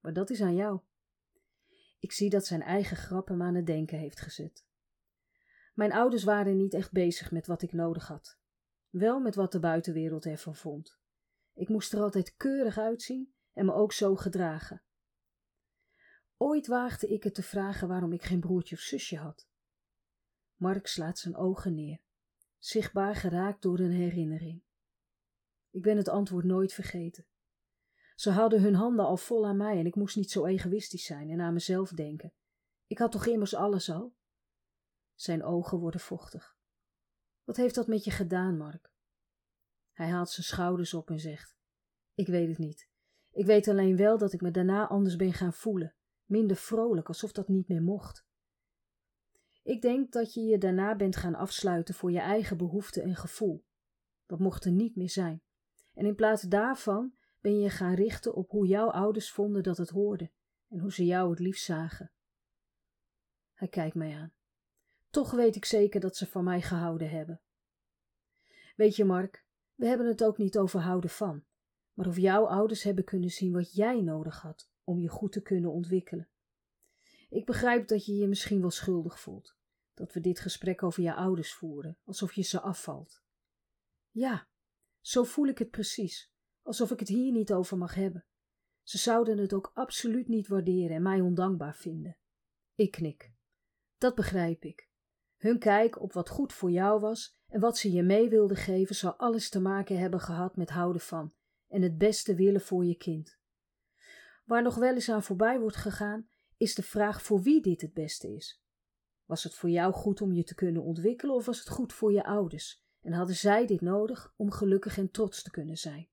Maar 0.00 0.12
dat 0.12 0.30
is 0.30 0.40
aan 0.40 0.54
jou. 0.54 0.80
Ik 1.98 2.12
zie 2.12 2.30
dat 2.30 2.46
zijn 2.46 2.62
eigen 2.62 2.96
grap 2.96 3.28
hem 3.28 3.42
aan 3.42 3.54
het 3.54 3.66
denken 3.66 3.98
heeft 3.98 4.20
gezet. 4.20 4.64
Mijn 5.74 5.92
ouders 5.92 6.24
waren 6.24 6.56
niet 6.56 6.74
echt 6.74 6.92
bezig 6.92 7.30
met 7.30 7.46
wat 7.46 7.62
ik 7.62 7.72
nodig 7.72 8.06
had. 8.06 8.38
Wel 8.90 9.20
met 9.20 9.34
wat 9.34 9.52
de 9.52 9.60
buitenwereld 9.60 10.26
ervan 10.26 10.56
vond. 10.56 10.98
Ik 11.54 11.68
moest 11.68 11.92
er 11.92 12.00
altijd 12.00 12.34
keurig 12.36 12.78
uitzien 12.78 13.34
en 13.52 13.64
me 13.64 13.72
ook 13.72 13.92
zo 13.92 14.16
gedragen. 14.16 14.82
Ooit 16.36 16.66
waagde 16.66 17.08
ik 17.08 17.22
het 17.22 17.34
te 17.34 17.42
vragen 17.42 17.88
waarom 17.88 18.12
ik 18.12 18.22
geen 18.22 18.40
broertje 18.40 18.74
of 18.74 18.80
zusje 18.80 19.16
had. 19.16 19.48
Mark 20.56 20.86
slaat 20.86 21.18
zijn 21.18 21.36
ogen 21.36 21.74
neer 21.74 22.00
zichtbaar 22.64 23.16
geraakt 23.16 23.62
door 23.62 23.78
een 23.78 23.90
herinnering. 23.90 24.62
Ik 25.70 25.82
ben 25.82 25.96
het 25.96 26.08
antwoord 26.08 26.44
nooit 26.44 26.72
vergeten. 26.72 27.26
Ze 28.14 28.30
hadden 28.30 28.62
hun 28.62 28.74
handen 28.74 29.04
al 29.04 29.16
vol 29.16 29.46
aan 29.46 29.56
mij 29.56 29.78
en 29.78 29.86
ik 29.86 29.94
moest 29.94 30.16
niet 30.16 30.30
zo 30.30 30.46
egoïstisch 30.46 31.04
zijn 31.04 31.30
en 31.30 31.40
aan 31.40 31.52
mezelf 31.52 31.90
denken. 31.90 32.32
Ik 32.86 32.98
had 32.98 33.12
toch 33.12 33.26
immers 33.26 33.54
alles 33.54 33.90
al? 33.90 34.14
Zijn 35.14 35.44
ogen 35.44 35.78
worden 35.78 36.00
vochtig. 36.00 36.56
Wat 37.44 37.56
heeft 37.56 37.74
dat 37.74 37.86
met 37.86 38.04
je 38.04 38.10
gedaan, 38.10 38.56
Mark? 38.56 38.92
Hij 39.92 40.08
haalt 40.08 40.30
zijn 40.30 40.46
schouders 40.46 40.94
op 40.94 41.10
en 41.10 41.20
zegt: 41.20 41.56
Ik 42.14 42.26
weet 42.26 42.48
het 42.48 42.58
niet. 42.58 42.88
Ik 43.30 43.46
weet 43.46 43.68
alleen 43.68 43.96
wel 43.96 44.18
dat 44.18 44.32
ik 44.32 44.40
me 44.40 44.50
daarna 44.50 44.88
anders 44.88 45.16
ben 45.16 45.32
gaan 45.32 45.54
voelen, 45.54 45.94
minder 46.24 46.56
vrolijk, 46.56 47.08
alsof 47.08 47.32
dat 47.32 47.48
niet 47.48 47.68
meer 47.68 47.82
mocht. 47.82 48.26
Ik 49.62 49.82
denk 49.82 50.12
dat 50.12 50.34
je 50.34 50.40
je 50.40 50.58
daarna 50.58 50.96
bent 50.96 51.16
gaan 51.16 51.34
afsluiten 51.34 51.94
voor 51.94 52.12
je 52.12 52.20
eigen 52.20 52.56
behoefte 52.56 53.02
en 53.02 53.16
gevoel. 53.16 53.64
Dat 54.26 54.38
mocht 54.38 54.64
er 54.64 54.72
niet 54.72 54.96
meer 54.96 55.10
zijn. 55.10 55.42
En 55.94 56.06
in 56.06 56.14
plaats 56.14 56.42
daarvan 56.42 57.14
ben 57.40 57.60
je 57.60 57.70
gaan 57.70 57.94
richten 57.94 58.34
op 58.34 58.50
hoe 58.50 58.66
jouw 58.66 58.90
ouders 58.90 59.30
vonden 59.30 59.62
dat 59.62 59.76
het 59.76 59.90
hoorde 59.90 60.30
en 60.68 60.78
hoe 60.78 60.92
ze 60.92 61.04
jou 61.04 61.30
het 61.30 61.38
liefst 61.38 61.64
zagen. 61.64 62.12
Hij 63.54 63.68
kijkt 63.68 63.94
mij 63.94 64.16
aan. 64.16 64.32
Toch 65.10 65.30
weet 65.30 65.56
ik 65.56 65.64
zeker 65.64 66.00
dat 66.00 66.16
ze 66.16 66.26
van 66.26 66.44
mij 66.44 66.62
gehouden 66.62 67.10
hebben. 67.10 67.40
Weet 68.76 68.96
je, 68.96 69.04
Mark, 69.04 69.44
we 69.74 69.86
hebben 69.86 70.06
het 70.06 70.24
ook 70.24 70.38
niet 70.38 70.58
over 70.58 70.80
houden 70.80 71.10
van, 71.10 71.44
maar 71.92 72.06
of 72.06 72.16
jouw 72.16 72.46
ouders 72.46 72.82
hebben 72.82 73.04
kunnen 73.04 73.30
zien 73.30 73.52
wat 73.52 73.74
jij 73.74 74.00
nodig 74.00 74.40
had 74.40 74.70
om 74.84 75.00
je 75.00 75.08
goed 75.08 75.32
te 75.32 75.42
kunnen 75.42 75.70
ontwikkelen. 75.70 76.28
Ik 77.32 77.44
begrijp 77.44 77.88
dat 77.88 78.06
je 78.06 78.14
je 78.14 78.26
misschien 78.26 78.60
wel 78.60 78.70
schuldig 78.70 79.20
voelt, 79.20 79.56
dat 79.94 80.12
we 80.12 80.20
dit 80.20 80.40
gesprek 80.40 80.82
over 80.82 81.02
je 81.02 81.14
ouders 81.14 81.54
voeren, 81.54 81.98
alsof 82.04 82.32
je 82.32 82.42
ze 82.42 82.60
afvalt. 82.60 83.22
Ja, 84.10 84.48
zo 85.00 85.24
voel 85.24 85.46
ik 85.46 85.58
het 85.58 85.70
precies, 85.70 86.32
alsof 86.62 86.90
ik 86.90 86.98
het 86.98 87.08
hier 87.08 87.32
niet 87.32 87.52
over 87.52 87.78
mag 87.78 87.94
hebben. 87.94 88.24
Ze 88.82 88.98
zouden 88.98 89.38
het 89.38 89.52
ook 89.52 89.70
absoluut 89.74 90.28
niet 90.28 90.48
waarderen 90.48 90.96
en 90.96 91.02
mij 91.02 91.20
ondankbaar 91.20 91.76
vinden. 91.76 92.16
Ik 92.74 92.90
knik. 92.90 93.32
Dat 93.98 94.14
begrijp 94.14 94.64
ik. 94.64 94.90
Hun 95.36 95.58
kijk 95.58 96.00
op 96.00 96.12
wat 96.12 96.28
goed 96.28 96.52
voor 96.52 96.70
jou 96.70 97.00
was 97.00 97.38
en 97.46 97.60
wat 97.60 97.78
ze 97.78 97.92
je 97.92 98.02
mee 98.02 98.28
wilden 98.28 98.56
geven, 98.56 98.94
zal 98.94 99.12
alles 99.12 99.48
te 99.48 99.60
maken 99.60 99.98
hebben 99.98 100.20
gehad 100.20 100.56
met 100.56 100.70
houden 100.70 101.02
van 101.02 101.34
en 101.68 101.82
het 101.82 101.98
beste 101.98 102.34
willen 102.34 102.60
voor 102.60 102.84
je 102.84 102.96
kind. 102.96 103.38
Waar 104.44 104.62
nog 104.62 104.74
wel 104.74 104.94
eens 104.94 105.10
aan 105.10 105.22
voorbij 105.22 105.60
wordt 105.60 105.76
gegaan, 105.76 106.30
is 106.62 106.74
de 106.74 106.82
vraag 106.82 107.22
voor 107.22 107.42
wie 107.42 107.62
dit 107.62 107.80
het 107.80 107.92
beste 107.92 108.34
is. 108.34 108.62
Was 109.24 109.44
het 109.44 109.54
voor 109.54 109.70
jou 109.70 109.92
goed 109.92 110.20
om 110.20 110.32
je 110.32 110.44
te 110.44 110.54
kunnen 110.54 110.82
ontwikkelen 110.82 111.34
of 111.34 111.46
was 111.46 111.58
het 111.58 111.68
goed 111.68 111.92
voor 111.92 112.12
je 112.12 112.24
ouders? 112.24 112.82
En 113.00 113.12
hadden 113.12 113.36
zij 113.36 113.66
dit 113.66 113.80
nodig 113.80 114.34
om 114.36 114.50
gelukkig 114.50 114.98
en 114.98 115.10
trots 115.10 115.42
te 115.42 115.50
kunnen 115.50 115.76
zijn? 115.76 116.08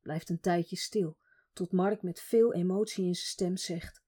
Blijft 0.00 0.28
een 0.28 0.40
tijdje 0.40 0.76
stil, 0.76 1.18
tot 1.52 1.72
Mark 1.72 2.02
met 2.02 2.20
veel 2.20 2.54
emotie 2.54 3.04
in 3.04 3.14
zijn 3.14 3.26
stem 3.26 3.56
zegt: 3.56 4.02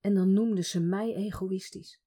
En 0.00 0.14
dan 0.14 0.32
noemden 0.32 0.64
ze 0.64 0.80
mij 0.80 1.14
egoïstisch. 1.14 2.02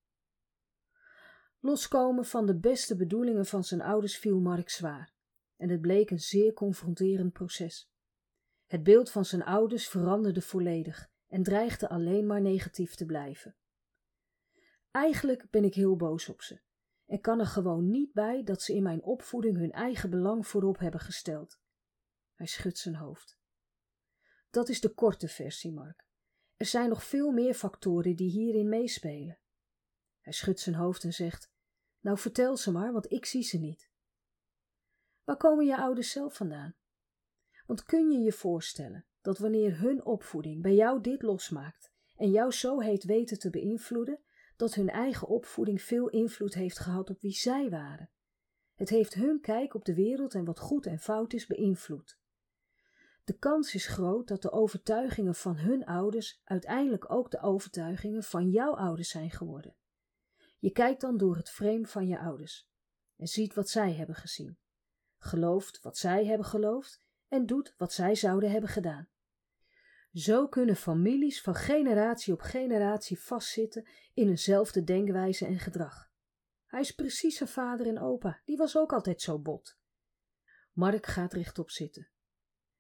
Loskomen 1.59 2.25
van 2.25 2.45
de 2.45 2.59
beste 2.59 2.95
bedoelingen 2.95 3.45
van 3.45 3.63
zijn 3.63 3.81
ouders 3.81 4.17
viel 4.17 4.39
Mark 4.39 4.69
zwaar, 4.69 5.13
en 5.57 5.69
het 5.69 5.81
bleek 5.81 6.09
een 6.09 6.19
zeer 6.19 6.53
confronterend 6.53 7.33
proces. 7.33 7.91
Het 8.65 8.83
beeld 8.83 9.11
van 9.11 9.25
zijn 9.25 9.43
ouders 9.43 9.87
veranderde 9.87 10.41
volledig 10.41 11.11
en 11.33 11.43
dreigde 11.43 11.89
alleen 11.89 12.25
maar 12.25 12.41
negatief 12.41 12.95
te 12.95 13.05
blijven. 13.05 13.55
Eigenlijk 14.91 15.49
ben 15.49 15.63
ik 15.63 15.73
heel 15.73 15.95
boos 15.95 16.29
op 16.29 16.41
ze 16.41 16.61
en 17.05 17.21
kan 17.21 17.39
er 17.39 17.45
gewoon 17.45 17.89
niet 17.89 18.13
bij 18.13 18.43
dat 18.43 18.61
ze 18.61 18.73
in 18.73 18.83
mijn 18.83 19.03
opvoeding 19.03 19.57
hun 19.57 19.71
eigen 19.71 20.09
belang 20.09 20.47
voorop 20.47 20.79
hebben 20.79 20.99
gesteld. 20.99 21.59
Hij 22.33 22.45
schudt 22.45 22.77
zijn 22.77 22.95
hoofd. 22.95 23.39
Dat 24.49 24.69
is 24.69 24.81
de 24.81 24.93
korte 24.93 25.27
versie, 25.27 25.73
Mark. 25.73 26.05
Er 26.55 26.65
zijn 26.65 26.89
nog 26.89 27.03
veel 27.03 27.31
meer 27.31 27.53
factoren 27.53 28.15
die 28.15 28.29
hierin 28.29 28.69
meespelen. 28.69 29.39
Hij 30.19 30.33
schudt 30.33 30.59
zijn 30.59 30.75
hoofd 30.75 31.03
en 31.03 31.13
zegt: 31.13 31.51
Nou, 31.99 32.17
vertel 32.17 32.57
ze 32.57 32.71
maar, 32.71 32.91
want 32.91 33.11
ik 33.11 33.25
zie 33.25 33.43
ze 33.43 33.57
niet. 33.57 33.91
Waar 35.23 35.37
komen 35.37 35.65
je 35.65 35.77
ouders 35.77 36.11
zelf 36.11 36.35
vandaan? 36.35 36.75
Want 37.65 37.83
kun 37.83 38.11
je 38.11 38.19
je 38.19 38.31
voorstellen 38.31 39.07
dat 39.23 39.37
wanneer 39.37 39.79
hun 39.79 40.05
opvoeding 40.05 40.61
bij 40.61 40.75
jou 40.75 41.01
dit 41.01 41.21
losmaakt 41.21 41.91
en 42.15 42.31
jou 42.31 42.51
zo 42.51 42.79
heet 42.79 43.03
weten 43.03 43.39
te 43.39 43.49
beïnvloeden, 43.49 44.19
dat 44.55 44.73
hun 44.73 44.89
eigen 44.89 45.27
opvoeding 45.27 45.81
veel 45.81 46.09
invloed 46.09 46.53
heeft 46.53 46.79
gehad 46.79 47.09
op 47.09 47.21
wie 47.21 47.31
zij 47.31 47.69
waren? 47.69 48.09
Het 48.75 48.89
heeft 48.89 49.13
hun 49.13 49.41
kijk 49.41 49.73
op 49.73 49.85
de 49.85 49.93
wereld 49.93 50.33
en 50.33 50.45
wat 50.45 50.59
goed 50.59 50.85
en 50.85 50.99
fout 50.99 51.33
is 51.33 51.45
beïnvloed. 51.45 52.19
De 53.23 53.37
kans 53.37 53.75
is 53.75 53.87
groot 53.87 54.27
dat 54.27 54.41
de 54.41 54.51
overtuigingen 54.51 55.35
van 55.35 55.57
hun 55.57 55.85
ouders 55.85 56.41
uiteindelijk 56.43 57.11
ook 57.11 57.31
de 57.31 57.41
overtuigingen 57.41 58.23
van 58.23 58.49
jouw 58.49 58.75
ouders 58.75 59.09
zijn 59.09 59.31
geworden. 59.31 59.75
Je 60.59 60.71
kijkt 60.71 61.01
dan 61.01 61.17
door 61.17 61.35
het 61.35 61.49
frame 61.49 61.87
van 61.87 62.07
je 62.07 62.19
ouders 62.19 62.69
en 63.15 63.27
ziet 63.27 63.53
wat 63.53 63.69
zij 63.69 63.93
hebben 63.93 64.15
gezien, 64.15 64.57
gelooft 65.17 65.81
wat 65.81 65.97
zij 65.97 66.25
hebben 66.25 66.45
geloofd 66.45 67.01
en 67.27 67.45
doet 67.45 67.73
wat 67.77 67.93
zij 67.93 68.15
zouden 68.15 68.51
hebben 68.51 68.69
gedaan. 68.69 69.07
Zo 70.13 70.48
kunnen 70.48 70.75
families 70.75 71.41
van 71.41 71.55
generatie 71.55 72.34
op 72.34 72.41
generatie 72.41 73.20
vastzitten 73.20 73.88
in 74.13 74.27
eenzelfde 74.27 74.84
denkwijze 74.84 75.46
en 75.46 75.60
gedrag. 75.60 76.12
Hij 76.65 76.79
is 76.79 76.91
precies 76.91 77.38
zijn 77.38 77.50
vader 77.50 77.88
en 77.88 78.00
opa, 78.00 78.41
die 78.46 78.58
was 78.58 78.77
ook 78.77 78.93
altijd 78.93 79.22
zo 79.22 79.39
bot. 79.39 79.77
Mark 80.72 81.05
gaat 81.05 81.34
rechtop 81.34 81.70
zitten. 81.70 82.10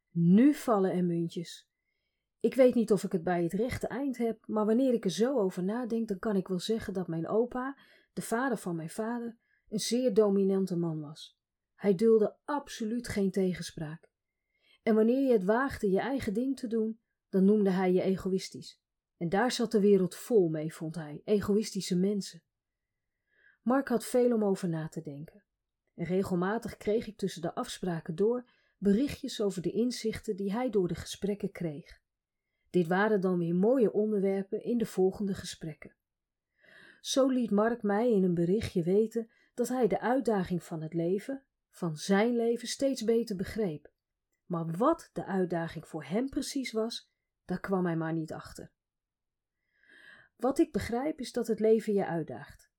Nu 0.09 0.53
vallen 0.53 0.91
er 0.91 1.03
muntjes. 1.03 1.69
Ik 2.39 2.55
weet 2.55 2.75
niet 2.75 2.91
of 2.91 3.03
ik 3.03 3.11
het 3.11 3.23
bij 3.23 3.43
het 3.43 3.53
rechte 3.53 3.87
eind 3.87 4.17
heb, 4.17 4.47
maar 4.47 4.65
wanneer 4.65 4.93
ik 4.93 5.03
er 5.03 5.11
zo 5.11 5.39
over 5.39 5.63
nadenk, 5.63 6.07
dan 6.07 6.19
kan 6.19 6.35
ik 6.35 6.47
wel 6.47 6.59
zeggen 6.59 6.93
dat 6.93 7.07
mijn 7.07 7.27
opa, 7.27 7.77
de 8.13 8.21
vader 8.21 8.57
van 8.57 8.75
mijn 8.75 8.89
vader, 8.89 9.37
een 9.69 9.79
zeer 9.79 10.13
dominante 10.13 10.77
man 10.77 10.99
was. 10.99 11.39
Hij 11.75 11.95
dulde 11.95 12.35
absoluut 12.43 13.07
geen 13.07 13.31
tegenspraak. 13.31 14.11
En 14.83 14.95
wanneer 14.95 15.27
je 15.27 15.33
het 15.33 15.43
waagde 15.43 15.89
je 15.89 15.99
eigen 15.99 16.33
ding 16.33 16.57
te 16.57 16.67
doen, 16.67 16.99
dan 17.33 17.45
noemde 17.45 17.69
hij 17.69 17.93
je 17.93 18.01
egoïstisch. 18.01 18.81
En 19.17 19.29
daar 19.29 19.51
zat 19.51 19.71
de 19.71 19.79
wereld 19.79 20.15
vol 20.15 20.49
mee, 20.49 20.73
vond 20.73 20.95
hij, 20.95 21.21
egoïstische 21.23 21.95
mensen. 21.95 22.43
Mark 23.61 23.87
had 23.87 24.05
veel 24.05 24.33
om 24.33 24.43
over 24.43 24.69
na 24.69 24.87
te 24.87 25.01
denken. 25.01 25.43
En 25.95 26.05
regelmatig 26.05 26.77
kreeg 26.77 27.07
ik 27.07 27.17
tussen 27.17 27.41
de 27.41 27.55
afspraken 27.55 28.15
door 28.15 28.49
berichtjes 28.77 29.41
over 29.41 29.61
de 29.61 29.71
inzichten 29.71 30.35
die 30.35 30.51
hij 30.51 30.69
door 30.69 30.87
de 30.87 30.95
gesprekken 30.95 31.51
kreeg. 31.51 32.01
Dit 32.69 32.87
waren 32.87 33.21
dan 33.21 33.37
weer 33.37 33.55
mooie 33.55 33.93
onderwerpen 33.93 34.63
in 34.63 34.77
de 34.77 34.85
volgende 34.85 35.33
gesprekken. 35.33 35.95
Zo 37.01 37.27
liet 37.27 37.51
Mark 37.51 37.83
mij 37.83 38.11
in 38.11 38.23
een 38.23 38.33
berichtje 38.33 38.83
weten 38.83 39.29
dat 39.53 39.67
hij 39.67 39.87
de 39.87 39.99
uitdaging 39.99 40.63
van 40.63 40.81
het 40.81 40.93
leven, 40.93 41.43
van 41.69 41.97
zijn 41.97 42.35
leven, 42.35 42.67
steeds 42.67 43.03
beter 43.03 43.35
begreep. 43.35 43.91
Maar 44.45 44.71
wat 44.77 45.09
de 45.13 45.25
uitdaging 45.25 45.87
voor 45.87 46.03
hem 46.03 46.29
precies 46.29 46.71
was, 46.71 47.12
daar 47.45 47.59
kwam 47.59 47.85
hij 47.85 47.95
maar 47.95 48.13
niet 48.13 48.33
achter. 48.33 48.71
Wat 50.35 50.59
ik 50.59 50.71
begrijp 50.71 51.19
is 51.19 51.31
dat 51.31 51.47
het 51.47 51.59
leven 51.59 51.93
je 51.93 52.05
uitdaagt. 52.05 52.71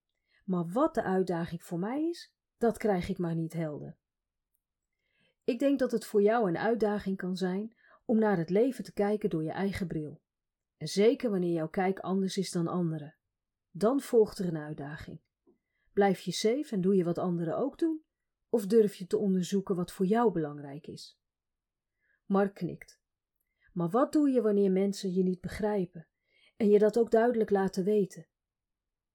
Maar 0.45 0.69
wat 0.69 0.95
de 0.95 1.03
uitdaging 1.03 1.65
voor 1.65 1.79
mij 1.79 2.09
is, 2.09 2.35
dat 2.59 2.79
krijg 2.79 3.09
ik 3.09 3.19
maar 3.19 3.35
niet 3.35 3.53
helder. 3.53 3.97
Ik 5.45 5.59
denk 5.59 5.79
dat 5.79 5.93
het 5.93 6.05
voor 6.05 6.23
jou 6.23 6.49
een 6.49 6.59
uitdaging 6.59 7.17
kan 7.17 7.37
zijn 7.37 7.77
om 8.05 8.19
naar 8.19 8.37
het 8.37 8.51
leven 8.51 8.85
te 8.85 8.93
kijken 8.93 9.31
door 9.31 9.45
je 9.45 9.53
eigen 9.53 9.87
bril. 9.87 10.23
En 10.77 10.87
zeker 10.87 11.31
wanneer 11.31 11.53
jouw 11.53 11.69
kijk 11.69 11.99
anders 11.99 12.37
is 12.37 12.51
dan 12.51 12.67
anderen. 12.67 13.17
Dan 13.71 14.01
volgt 14.01 14.39
er 14.39 14.47
een 14.47 14.57
uitdaging. 14.57 15.21
Blijf 15.93 16.21
je 16.21 16.33
safe 16.33 16.75
en 16.75 16.81
doe 16.81 16.97
je 16.97 17.05
wat 17.05 17.19
anderen 17.19 17.57
ook 17.57 17.79
doen? 17.79 18.05
Of 18.49 18.67
durf 18.67 18.95
je 18.95 19.07
te 19.07 19.19
onderzoeken 19.19 19.77
wat 19.77 19.93
voor 19.93 20.07
jou 20.07 20.33
belangrijk 20.33 20.87
is? 20.87 21.19
Mark 22.27 22.55
knikt. 22.55 23.03
Maar 23.75 23.91
wat 23.91 24.13
doe 24.13 24.31
je 24.31 24.43
wanneer 24.43 24.71
mensen 24.71 25.13
je 25.13 25.23
niet 25.23 25.41
begrijpen 25.41 26.07
en 26.57 26.69
je 26.69 26.79
dat 26.79 26.99
ook 26.99 27.11
duidelijk 27.11 27.51
laten 27.51 27.85
weten? 27.85 28.27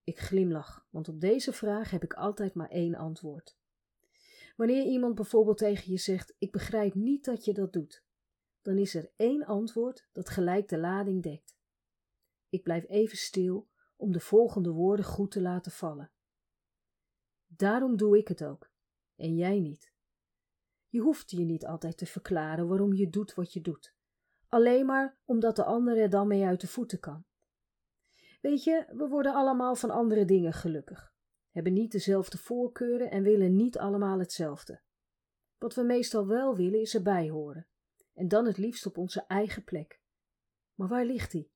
Ik 0.04 0.20
glimlach, 0.20 0.88
want 0.90 1.08
op 1.08 1.22
deze 1.22 1.54
vraag 1.54 1.92
heb 1.92 2.04
ik 2.04 2.14
altijd 2.14 2.54
maar 2.54 2.70
één 2.70 2.96
antwoord. 2.96 3.58
Wanneer 4.56 4.86
iemand 4.86 5.16
bijvoorbeeld 5.16 5.58
tegen 5.58 5.92
je 5.92 5.98
zegt: 5.98 6.36
Ik 6.38 6.52
begrijp 6.52 6.94
niet 6.94 7.26
dat 7.26 7.46
je 7.46 7.54
dat 7.54 7.74
doet, 7.74 8.04
dan 8.62 8.78
is 8.78 8.96
er 8.96 9.12
één 9.16 9.46
antwoord 9.46 10.08
dat 10.12 10.30
gelijk 10.30 10.70
de 10.70 10.78
lading 10.78 11.24
dekt. 11.24 11.58
Ik 12.50 12.64
blijf 12.64 12.88
even 12.88 13.18
stil 13.18 13.70
om 13.96 14.12
de 14.12 14.20
volgende 14.20 14.72
woorden 14.72 15.06
goed 15.06 15.32
te 15.32 15.42
laten 15.42 15.72
vallen. 15.72 16.12
Daarom 17.48 17.98
doe 17.98 18.18
ik 18.18 18.28
het 18.28 18.44
ook, 18.44 18.72
en 19.16 19.36
jij 19.36 19.60
niet. 19.60 19.94
Je 20.88 21.00
hoeft 21.00 21.32
je 21.32 21.40
niet 21.40 21.66
altijd 21.66 21.98
te 21.98 22.06
verklaren 22.06 22.68
waarom 22.68 22.94
je 22.94 23.10
doet 23.10 23.34
wat 23.34 23.54
je 23.54 23.62
doet, 23.62 23.98
alleen 24.50 24.86
maar 24.86 25.18
omdat 25.26 25.56
de 25.56 25.64
ander 25.64 25.98
er 25.98 26.10
dan 26.10 26.28
mee 26.28 26.46
uit 26.46 26.62
de 26.62 26.68
voeten 26.68 27.00
kan. 27.00 27.26
Weet 28.42 28.64
je, 28.64 28.86
we 28.92 29.08
worden 29.08 29.34
allemaal 29.34 29.76
van 29.76 29.90
andere 29.90 30.26
dingen 30.26 30.54
gelukkig 30.54 31.10
hebben 31.50 31.74
niet 31.74 31.92
dezelfde 31.92 32.38
voorkeuren 32.38 33.12
en 33.12 33.24
willen 33.24 33.56
niet 33.56 33.78
allemaal 33.78 34.20
hetzelfde. 34.20 34.82
Wat 35.58 35.76
we 35.76 35.84
meestal 35.84 36.28
wel 36.28 36.56
willen 36.56 36.82
is 36.82 36.96
erbij 36.96 37.30
horen, 37.30 37.68
en 38.14 38.28
dan 38.28 38.46
het 38.46 38.58
liefst 38.58 38.86
op 38.86 38.98
onze 38.98 39.26
eigen 39.28 39.64
plek. 39.64 40.02
Maar 40.74 40.88
waar 40.88 41.06
ligt 41.06 41.32
die? 41.32 41.52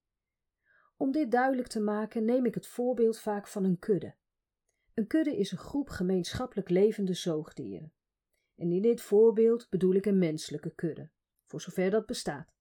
Om 0.97 1.11
dit 1.11 1.31
duidelijk 1.31 1.67
te 1.67 1.79
maken 1.79 2.25
neem 2.25 2.45
ik 2.45 2.53
het 2.53 2.67
voorbeeld 2.67 3.19
vaak 3.19 3.47
van 3.47 3.63
een 3.63 3.79
kudde. 3.79 4.15
Een 4.93 5.07
kudde 5.07 5.37
is 5.37 5.51
een 5.51 5.57
groep 5.57 5.89
gemeenschappelijk 5.89 6.69
levende 6.69 7.13
zoogdieren. 7.13 7.93
En 8.55 8.71
in 8.71 8.81
dit 8.81 9.01
voorbeeld 9.01 9.69
bedoel 9.69 9.93
ik 9.93 10.05
een 10.05 10.19
menselijke 10.19 10.73
kudde, 10.75 11.09
voor 11.45 11.61
zover 11.61 11.89
dat 11.89 12.05
bestaat. 12.05 12.52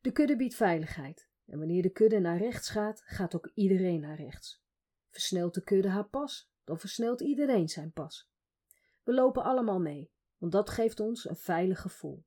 De 0.00 0.12
kudde 0.12 0.36
biedt 0.36 0.54
veiligheid, 0.54 1.28
en 1.46 1.58
wanneer 1.58 1.82
de 1.82 1.90
kudde 1.90 2.18
naar 2.18 2.38
rechts 2.38 2.68
gaat, 2.68 3.02
gaat 3.04 3.34
ook 3.34 3.50
iedereen 3.54 4.00
naar 4.00 4.16
rechts. 4.16 4.62
Versnelt 5.08 5.54
de 5.54 5.62
kudde 5.62 5.88
haar 5.88 6.08
pas, 6.08 6.50
dan 6.64 6.78
versnelt 6.78 7.20
iedereen 7.20 7.68
zijn 7.68 7.92
pas. 7.92 8.30
We 9.02 9.14
lopen 9.14 9.42
allemaal 9.42 9.80
mee, 9.80 10.10
want 10.36 10.52
dat 10.52 10.70
geeft 10.70 11.00
ons 11.00 11.28
een 11.28 11.36
veilig 11.36 11.80
gevoel. 11.80 12.24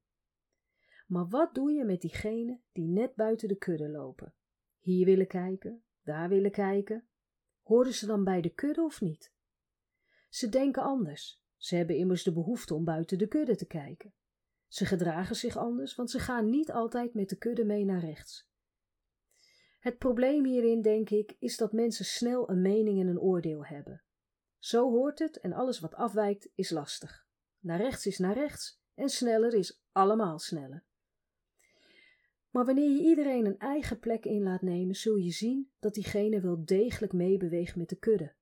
Maar 1.08 1.28
wat 1.28 1.54
doe 1.54 1.72
je 1.72 1.84
met 1.86 2.01
diegenen 2.01 2.63
die 2.72 2.88
net 2.88 3.16
buiten 3.16 3.48
de 3.48 3.58
kudde 3.58 3.90
lopen? 3.90 4.34
Hier 4.80 5.06
willen 5.06 5.28
kijken, 5.28 5.84
daar 6.04 6.30
willen 6.30 6.51
kijken. 6.51 7.08
Horen 7.62 7.94
ze 7.94 8.06
dan 8.06 8.24
bij 8.24 8.42
de 8.42 8.50
kudde 8.50 8.82
of 8.82 9.01
niet? 9.01 9.34
Ze 10.30 10.50
denken 10.50 10.84
anders. 10.84 11.42
Ze 11.58 11.75
hebben 11.75 11.96
immers 11.98 12.24
de 12.24 12.34
behoefte 12.34 12.74
om 12.74 12.84
buiten 12.84 13.18
de 13.18 13.28
kudde 13.28 13.56
te 13.56 13.66
kijken. 13.66 14.13
Ze 14.72 14.86
gedragen 14.86 15.36
zich 15.36 15.58
anders, 15.58 15.96
want 15.96 16.12
ze 16.12 16.20
gaan 16.20 16.50
niet 16.50 16.72
altijd 16.72 17.13
met 17.13 17.30
de 17.30 17.38
kudde 17.38 17.66
mee 17.66 17.86
naar 17.86 18.00
rechts. 18.00 18.50
Het 19.80 19.98
probleem 19.98 20.46
hierin, 20.46 20.82
denk 20.82 21.10
ik, 21.10 21.36
is 21.40 21.58
dat 21.58 21.72
mensen 21.72 22.06
snel 22.06 22.50
een 22.50 22.62
mening 22.62 23.00
en 23.00 23.08
een 23.08 23.20
oordeel 23.20 23.66
hebben. 23.66 24.04
Zo 24.60 24.92
hoort 24.92 25.20
het 25.20 25.40
en 25.40 25.54
alles 25.54 25.80
wat 25.80 25.96
afwijkt 25.96 26.50
is 26.56 26.70
lastig. 26.70 27.25
Naar 27.60 27.82
rechts 27.82 28.06
is 28.06 28.18
naar 28.18 28.34
rechts 28.34 28.82
en 28.94 29.10
sneller 29.10 29.54
is 29.54 29.82
allemaal 29.92 30.40
sneller. 30.40 30.84
Maar 32.50 32.66
wanneer 32.66 32.90
je 32.90 33.01
iedereen 33.01 33.46
een 33.46 33.60
eigen 33.60 34.00
plek 34.00 34.25
in 34.25 34.44
laat 34.44 34.62
nemen, 34.62 34.96
zul 34.96 35.16
je 35.16 35.32
zien 35.32 35.72
dat 35.80 35.94
diegene 35.94 36.42
wel 36.42 36.66
degelijk 36.66 37.13
meebeweegt 37.13 37.75
met 37.75 37.90
de 37.90 38.00
kudde, 38.00 38.34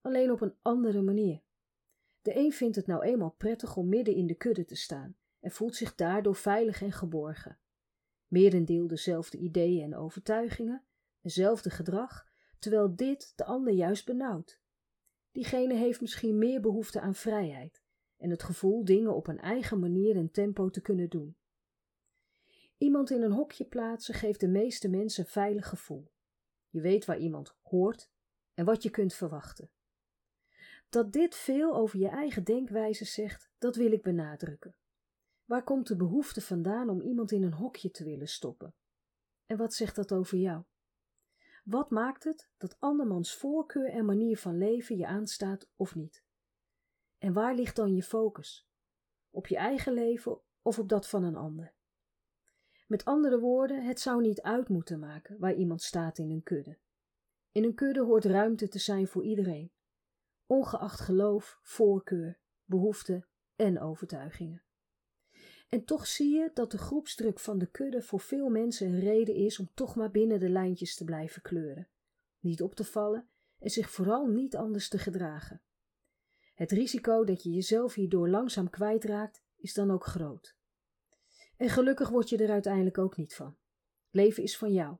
alleen 0.00 0.30
op 0.30 0.40
een 0.40 0.54
andere 0.62 1.02
manier. 1.02 1.42
De 2.22 2.36
een 2.36 2.52
vindt 2.52 2.76
het 2.76 2.86
nou 2.86 3.02
eenmaal 3.02 3.34
prettig 3.38 3.76
om 3.76 3.88
midden 3.88 4.14
in 4.14 4.26
de 4.26 4.34
kudde 4.34 4.64
te 4.64 4.76
staan 4.76 5.18
en 5.40 5.50
voelt 5.50 5.76
zich 5.76 5.94
daardoor 5.94 6.36
veilig 6.36 6.82
en 6.82 6.92
geborgen. 6.92 7.58
Merendeel 8.26 8.86
dezelfde 8.86 9.38
ideeën 9.38 9.82
en 9.82 9.96
overtuigingen, 9.96 10.84
hetzelfde 11.20 11.70
gedrag, 11.70 12.26
terwijl 12.58 12.96
dit 12.96 13.32
de 13.36 13.44
ander 13.44 13.72
juist 13.72 14.06
benauwt. 14.06 14.60
Diegene 15.32 15.74
heeft 15.74 16.00
misschien 16.00 16.38
meer 16.38 16.60
behoefte 16.60 17.00
aan 17.00 17.14
vrijheid 17.14 17.82
en 18.16 18.30
het 18.30 18.42
gevoel 18.42 18.84
dingen 18.84 19.14
op 19.14 19.26
een 19.26 19.40
eigen 19.40 19.78
manier 19.78 20.16
en 20.16 20.30
tempo 20.30 20.70
te 20.70 20.80
kunnen 20.80 21.08
doen. 21.08 21.36
Iemand 22.78 23.10
in 23.10 23.22
een 23.22 23.32
hokje 23.32 23.64
plaatsen 23.64 24.14
geeft 24.14 24.40
de 24.40 24.48
meeste 24.48 24.88
mensen 24.88 25.24
een 25.24 25.30
veilig 25.30 25.68
gevoel. 25.68 26.12
Je 26.68 26.80
weet 26.80 27.04
waar 27.04 27.18
iemand 27.18 27.56
hoort 27.62 28.10
en 28.54 28.64
wat 28.64 28.82
je 28.82 28.90
kunt 28.90 29.14
verwachten. 29.14 29.70
Dat 30.88 31.12
dit 31.12 31.34
veel 31.34 31.74
over 31.74 31.98
je 31.98 32.08
eigen 32.08 32.44
denkwijze 32.44 33.04
zegt, 33.04 33.50
dat 33.58 33.76
wil 33.76 33.92
ik 33.92 34.02
benadrukken. 34.02 34.74
Waar 35.50 35.64
komt 35.64 35.86
de 35.86 35.96
behoefte 35.96 36.40
vandaan 36.40 36.88
om 36.88 37.00
iemand 37.00 37.32
in 37.32 37.42
een 37.42 37.52
hokje 37.52 37.90
te 37.90 38.04
willen 38.04 38.28
stoppen? 38.28 38.74
En 39.46 39.56
wat 39.56 39.74
zegt 39.74 39.96
dat 39.96 40.12
over 40.12 40.38
jou? 40.38 40.62
Wat 41.64 41.90
maakt 41.90 42.24
het 42.24 42.50
dat 42.56 42.76
andermans 42.78 43.34
voorkeur 43.34 43.90
en 43.90 44.04
manier 44.04 44.38
van 44.38 44.58
leven 44.58 44.96
je 44.96 45.06
aanstaat 45.06 45.70
of 45.76 45.94
niet? 45.94 46.24
En 47.18 47.32
waar 47.32 47.54
ligt 47.54 47.76
dan 47.76 47.94
je 47.94 48.02
focus? 48.02 48.68
Op 49.30 49.46
je 49.46 49.56
eigen 49.56 49.92
leven 49.92 50.40
of 50.62 50.78
op 50.78 50.88
dat 50.88 51.08
van 51.08 51.24
een 51.24 51.36
ander? 51.36 51.74
Met 52.86 53.04
andere 53.04 53.38
woorden, 53.38 53.84
het 53.84 54.00
zou 54.00 54.20
niet 54.20 54.42
uit 54.42 54.68
moeten 54.68 54.98
maken 54.98 55.38
waar 55.38 55.54
iemand 55.54 55.82
staat 55.82 56.18
in 56.18 56.30
een 56.30 56.42
kudde. 56.42 56.78
In 57.52 57.64
een 57.64 57.74
kudde 57.74 58.02
hoort 58.02 58.24
ruimte 58.24 58.68
te 58.68 58.78
zijn 58.78 59.08
voor 59.08 59.24
iedereen, 59.24 59.72
ongeacht 60.46 61.00
geloof, 61.00 61.58
voorkeur, 61.62 62.40
behoeften 62.64 63.28
en 63.56 63.80
overtuigingen. 63.80 64.64
En 65.70 65.84
toch 65.84 66.06
zie 66.06 66.34
je 66.36 66.50
dat 66.54 66.70
de 66.70 66.78
groepsdruk 66.78 67.38
van 67.38 67.58
de 67.58 67.66
kudde 67.66 68.02
voor 68.02 68.20
veel 68.20 68.48
mensen 68.48 68.86
een 68.86 69.00
reden 69.00 69.34
is 69.34 69.58
om 69.58 69.70
toch 69.74 69.96
maar 69.96 70.10
binnen 70.10 70.40
de 70.40 70.48
lijntjes 70.48 70.96
te 70.96 71.04
blijven 71.04 71.42
kleuren, 71.42 71.88
niet 72.40 72.62
op 72.62 72.74
te 72.74 72.84
vallen 72.84 73.28
en 73.58 73.70
zich 73.70 73.90
vooral 73.90 74.26
niet 74.26 74.56
anders 74.56 74.88
te 74.88 74.98
gedragen. 74.98 75.62
Het 76.54 76.70
risico 76.70 77.24
dat 77.24 77.42
je 77.42 77.50
jezelf 77.50 77.94
hierdoor 77.94 78.28
langzaam 78.28 78.70
kwijtraakt 78.70 79.42
is 79.56 79.74
dan 79.74 79.90
ook 79.90 80.04
groot. 80.04 80.56
En 81.56 81.68
gelukkig 81.68 82.08
word 82.08 82.28
je 82.28 82.36
er 82.36 82.50
uiteindelijk 82.50 82.98
ook 82.98 83.16
niet 83.16 83.34
van. 83.34 83.56
Leven 84.10 84.42
is 84.42 84.56
van 84.56 84.72
jou. 84.72 84.96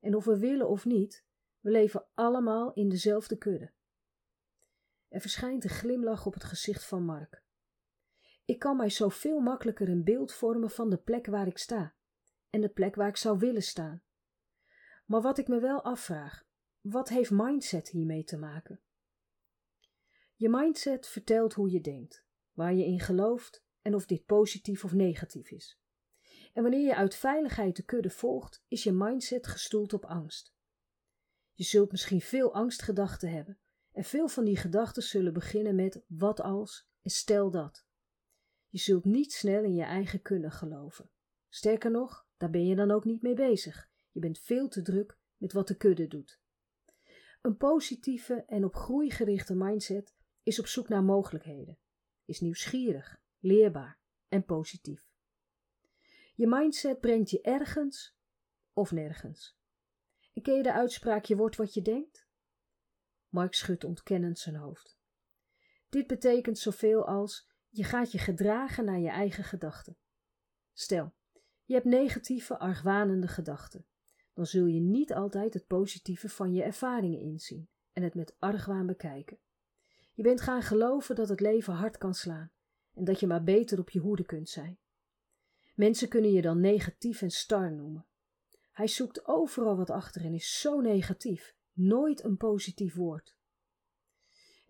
En 0.00 0.14
of 0.14 0.24
we 0.24 0.38
willen 0.38 0.68
of 0.68 0.84
niet, 0.84 1.24
we 1.60 1.70
leven 1.70 2.06
allemaal 2.14 2.72
in 2.72 2.88
dezelfde 2.88 3.36
kudde. 3.36 3.72
Er 5.08 5.20
verschijnt 5.20 5.64
een 5.64 5.70
glimlach 5.70 6.26
op 6.26 6.34
het 6.34 6.44
gezicht 6.44 6.84
van 6.84 7.04
Mark. 7.04 7.41
Ik 8.52 8.58
kan 8.58 8.76
mij 8.76 8.90
zoveel 8.90 9.40
makkelijker 9.40 9.88
een 9.88 10.04
beeld 10.04 10.32
vormen 10.32 10.70
van 10.70 10.90
de 10.90 10.96
plek 10.96 11.26
waar 11.26 11.46
ik 11.46 11.58
sta 11.58 11.94
en 12.50 12.60
de 12.60 12.68
plek 12.68 12.94
waar 12.94 13.08
ik 13.08 13.16
zou 13.16 13.38
willen 13.38 13.62
staan. 13.62 14.02
Maar 15.06 15.20
wat 15.20 15.38
ik 15.38 15.48
me 15.48 15.60
wel 15.60 15.82
afvraag, 15.82 16.44
wat 16.80 17.08
heeft 17.08 17.30
mindset 17.30 17.88
hiermee 17.88 18.24
te 18.24 18.36
maken? 18.36 18.80
Je 20.34 20.48
mindset 20.48 21.08
vertelt 21.08 21.54
hoe 21.54 21.70
je 21.70 21.80
denkt, 21.80 22.24
waar 22.52 22.74
je 22.74 22.84
in 22.84 23.00
gelooft 23.00 23.64
en 23.82 23.94
of 23.94 24.06
dit 24.06 24.24
positief 24.24 24.84
of 24.84 24.92
negatief 24.92 25.50
is. 25.50 25.80
En 26.52 26.62
wanneer 26.62 26.86
je 26.86 26.96
uit 26.96 27.14
veiligheid 27.14 27.76
de 27.76 27.82
kudde 27.82 28.10
volgt, 28.10 28.64
is 28.68 28.82
je 28.82 28.92
mindset 28.92 29.46
gestoeld 29.46 29.92
op 29.92 30.04
angst. 30.04 30.54
Je 31.52 31.64
zult 31.64 31.90
misschien 31.90 32.20
veel 32.20 32.54
angstgedachten 32.54 33.30
hebben, 33.30 33.58
en 33.92 34.04
veel 34.04 34.28
van 34.28 34.44
die 34.44 34.56
gedachten 34.56 35.02
zullen 35.02 35.32
beginnen 35.32 35.74
met 35.74 36.04
wat 36.06 36.40
als 36.40 36.88
en 37.02 37.10
stel 37.10 37.50
dat. 37.50 37.90
Je 38.72 38.78
zult 38.78 39.04
niet 39.04 39.32
snel 39.32 39.62
in 39.62 39.74
je 39.74 39.82
eigen 39.82 40.22
kunnen 40.22 40.50
geloven. 40.50 41.10
Sterker 41.48 41.90
nog, 41.90 42.26
daar 42.36 42.50
ben 42.50 42.66
je 42.66 42.74
dan 42.74 42.90
ook 42.90 43.04
niet 43.04 43.22
mee 43.22 43.34
bezig. 43.34 43.90
Je 44.10 44.20
bent 44.20 44.38
veel 44.38 44.68
te 44.68 44.82
druk 44.82 45.18
met 45.36 45.52
wat 45.52 45.68
de 45.68 45.76
kudde 45.76 46.06
doet. 46.06 46.40
Een 47.42 47.56
positieve 47.56 48.44
en 48.46 48.64
op 48.64 48.74
groei 48.74 49.10
gerichte 49.10 49.54
mindset 49.54 50.14
is 50.42 50.58
op 50.58 50.66
zoek 50.66 50.88
naar 50.88 51.02
mogelijkheden, 51.02 51.78
is 52.24 52.40
nieuwsgierig, 52.40 53.22
leerbaar 53.38 54.00
en 54.28 54.44
positief. 54.44 55.10
Je 56.34 56.46
mindset 56.46 57.00
brengt 57.00 57.30
je 57.30 57.40
ergens 57.40 58.16
of 58.72 58.92
nergens. 58.92 59.58
En 60.32 60.42
ken 60.42 60.54
je 60.54 60.62
de 60.62 60.72
uitspraak: 60.72 61.24
je 61.24 61.36
wordt 61.36 61.56
wat 61.56 61.74
je 61.74 61.82
denkt? 61.82 62.28
Mark 63.28 63.54
schudt 63.54 63.84
ontkennend 63.84 64.38
zijn 64.38 64.56
hoofd. 64.56 64.98
Dit 65.88 66.06
betekent 66.06 66.58
zoveel 66.58 67.06
als 67.06 67.51
je 67.74 67.84
gaat 67.84 68.12
je 68.12 68.18
gedragen 68.18 68.84
naar 68.84 68.98
je 68.98 69.08
eigen 69.08 69.44
gedachten. 69.44 69.96
Stel, 70.72 71.12
je 71.64 71.74
hebt 71.74 71.86
negatieve, 71.86 72.58
argwanende 72.58 73.28
gedachten. 73.28 73.86
Dan 74.34 74.46
zul 74.46 74.66
je 74.66 74.80
niet 74.80 75.12
altijd 75.12 75.54
het 75.54 75.66
positieve 75.66 76.28
van 76.28 76.52
je 76.52 76.62
ervaringen 76.62 77.20
inzien 77.20 77.68
en 77.92 78.02
het 78.02 78.14
met 78.14 78.36
argwaan 78.38 78.86
bekijken. 78.86 79.38
Je 80.12 80.22
bent 80.22 80.40
gaan 80.40 80.62
geloven 80.62 81.14
dat 81.14 81.28
het 81.28 81.40
leven 81.40 81.74
hard 81.74 81.98
kan 81.98 82.14
slaan 82.14 82.52
en 82.94 83.04
dat 83.04 83.20
je 83.20 83.26
maar 83.26 83.42
beter 83.42 83.78
op 83.78 83.90
je 83.90 83.98
hoede 83.98 84.24
kunt 84.24 84.48
zijn. 84.48 84.78
Mensen 85.74 86.08
kunnen 86.08 86.32
je 86.32 86.42
dan 86.42 86.60
negatief 86.60 87.22
en 87.22 87.30
star 87.30 87.72
noemen. 87.72 88.06
Hij 88.72 88.88
zoekt 88.88 89.26
overal 89.26 89.76
wat 89.76 89.90
achter 89.90 90.24
en 90.24 90.34
is 90.34 90.60
zo 90.60 90.80
negatief, 90.80 91.54
nooit 91.72 92.24
een 92.24 92.36
positief 92.36 92.94
woord. 92.94 93.36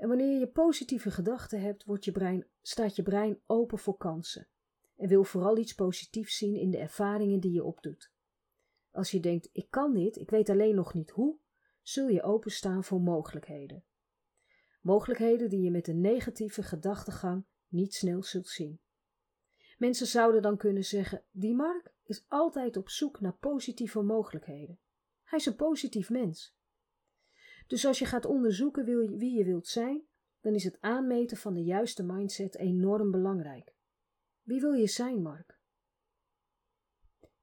En 0.03 0.09
wanneer 0.09 0.39
je 0.39 0.47
positieve 0.47 1.11
gedachten 1.11 1.61
hebt, 1.61 1.85
wordt 1.85 2.05
je 2.05 2.13
brein, 2.13 2.47
staat 2.63 2.97
je 2.97 3.03
brein 3.03 3.41
open 3.47 3.79
voor 3.79 3.97
kansen 3.97 4.49
en 4.97 5.09
wil 5.09 5.25
vooral 5.25 5.59
iets 5.59 5.75
positiefs 5.75 6.37
zien 6.37 6.57
in 6.57 6.71
de 6.71 6.79
ervaringen 6.79 7.41
die 7.41 7.53
je 7.53 7.65
opdoet. 7.65 8.13
Als 8.91 9.11
je 9.11 9.21
denkt: 9.21 9.49
ik 9.53 9.71
kan 9.71 9.93
dit, 9.95 10.17
ik 10.17 10.31
weet 10.31 10.49
alleen 10.49 10.75
nog 10.75 10.95
niet 10.95 11.11
hoe, 11.11 11.39
zul 11.83 12.09
je 12.09 12.23
openstaan 12.23 12.85
voor 12.85 13.01
mogelijkheden. 13.01 13.85
Mogelijkheden 14.81 15.51
die 15.51 15.61
je 15.61 15.71
met 15.71 15.89
een 15.89 16.01
negatieve 16.01 16.63
gedachtegang 16.63 17.45
niet 17.69 17.95
snel 17.95 18.23
zult 18.23 18.49
zien. 18.49 18.81
Mensen 19.79 20.07
zouden 20.07 20.43
dan 20.43 20.57
kunnen 20.57 20.85
zeggen: 20.85 21.25
die 21.31 21.55
Mark 21.55 21.93
is 22.05 22.25
altijd 22.29 22.77
op 22.77 22.89
zoek 22.89 23.21
naar 23.21 23.37
positieve 23.37 24.03
mogelijkheden. 24.03 24.79
Hij 25.23 25.39
is 25.39 25.47
een 25.47 25.57
positief 25.57 26.11
mens. 26.11 26.57
Dus 27.67 27.87
als 27.87 27.99
je 27.99 28.07
gaat 28.07 28.25
onderzoeken 28.25 28.85
wie 29.19 29.37
je 29.39 29.45
wilt 29.45 29.67
zijn, 29.67 30.07
dan 30.41 30.55
is 30.55 30.65
het 30.65 30.81
aanmeten 30.81 31.37
van 31.37 31.55
de 31.55 31.63
juiste 31.63 32.03
mindset 32.03 32.57
enorm 32.57 33.11
belangrijk. 33.11 33.75
Wie 34.43 34.61
wil 34.61 34.73
je 34.73 34.87
zijn, 34.87 35.23
Mark? 35.23 35.61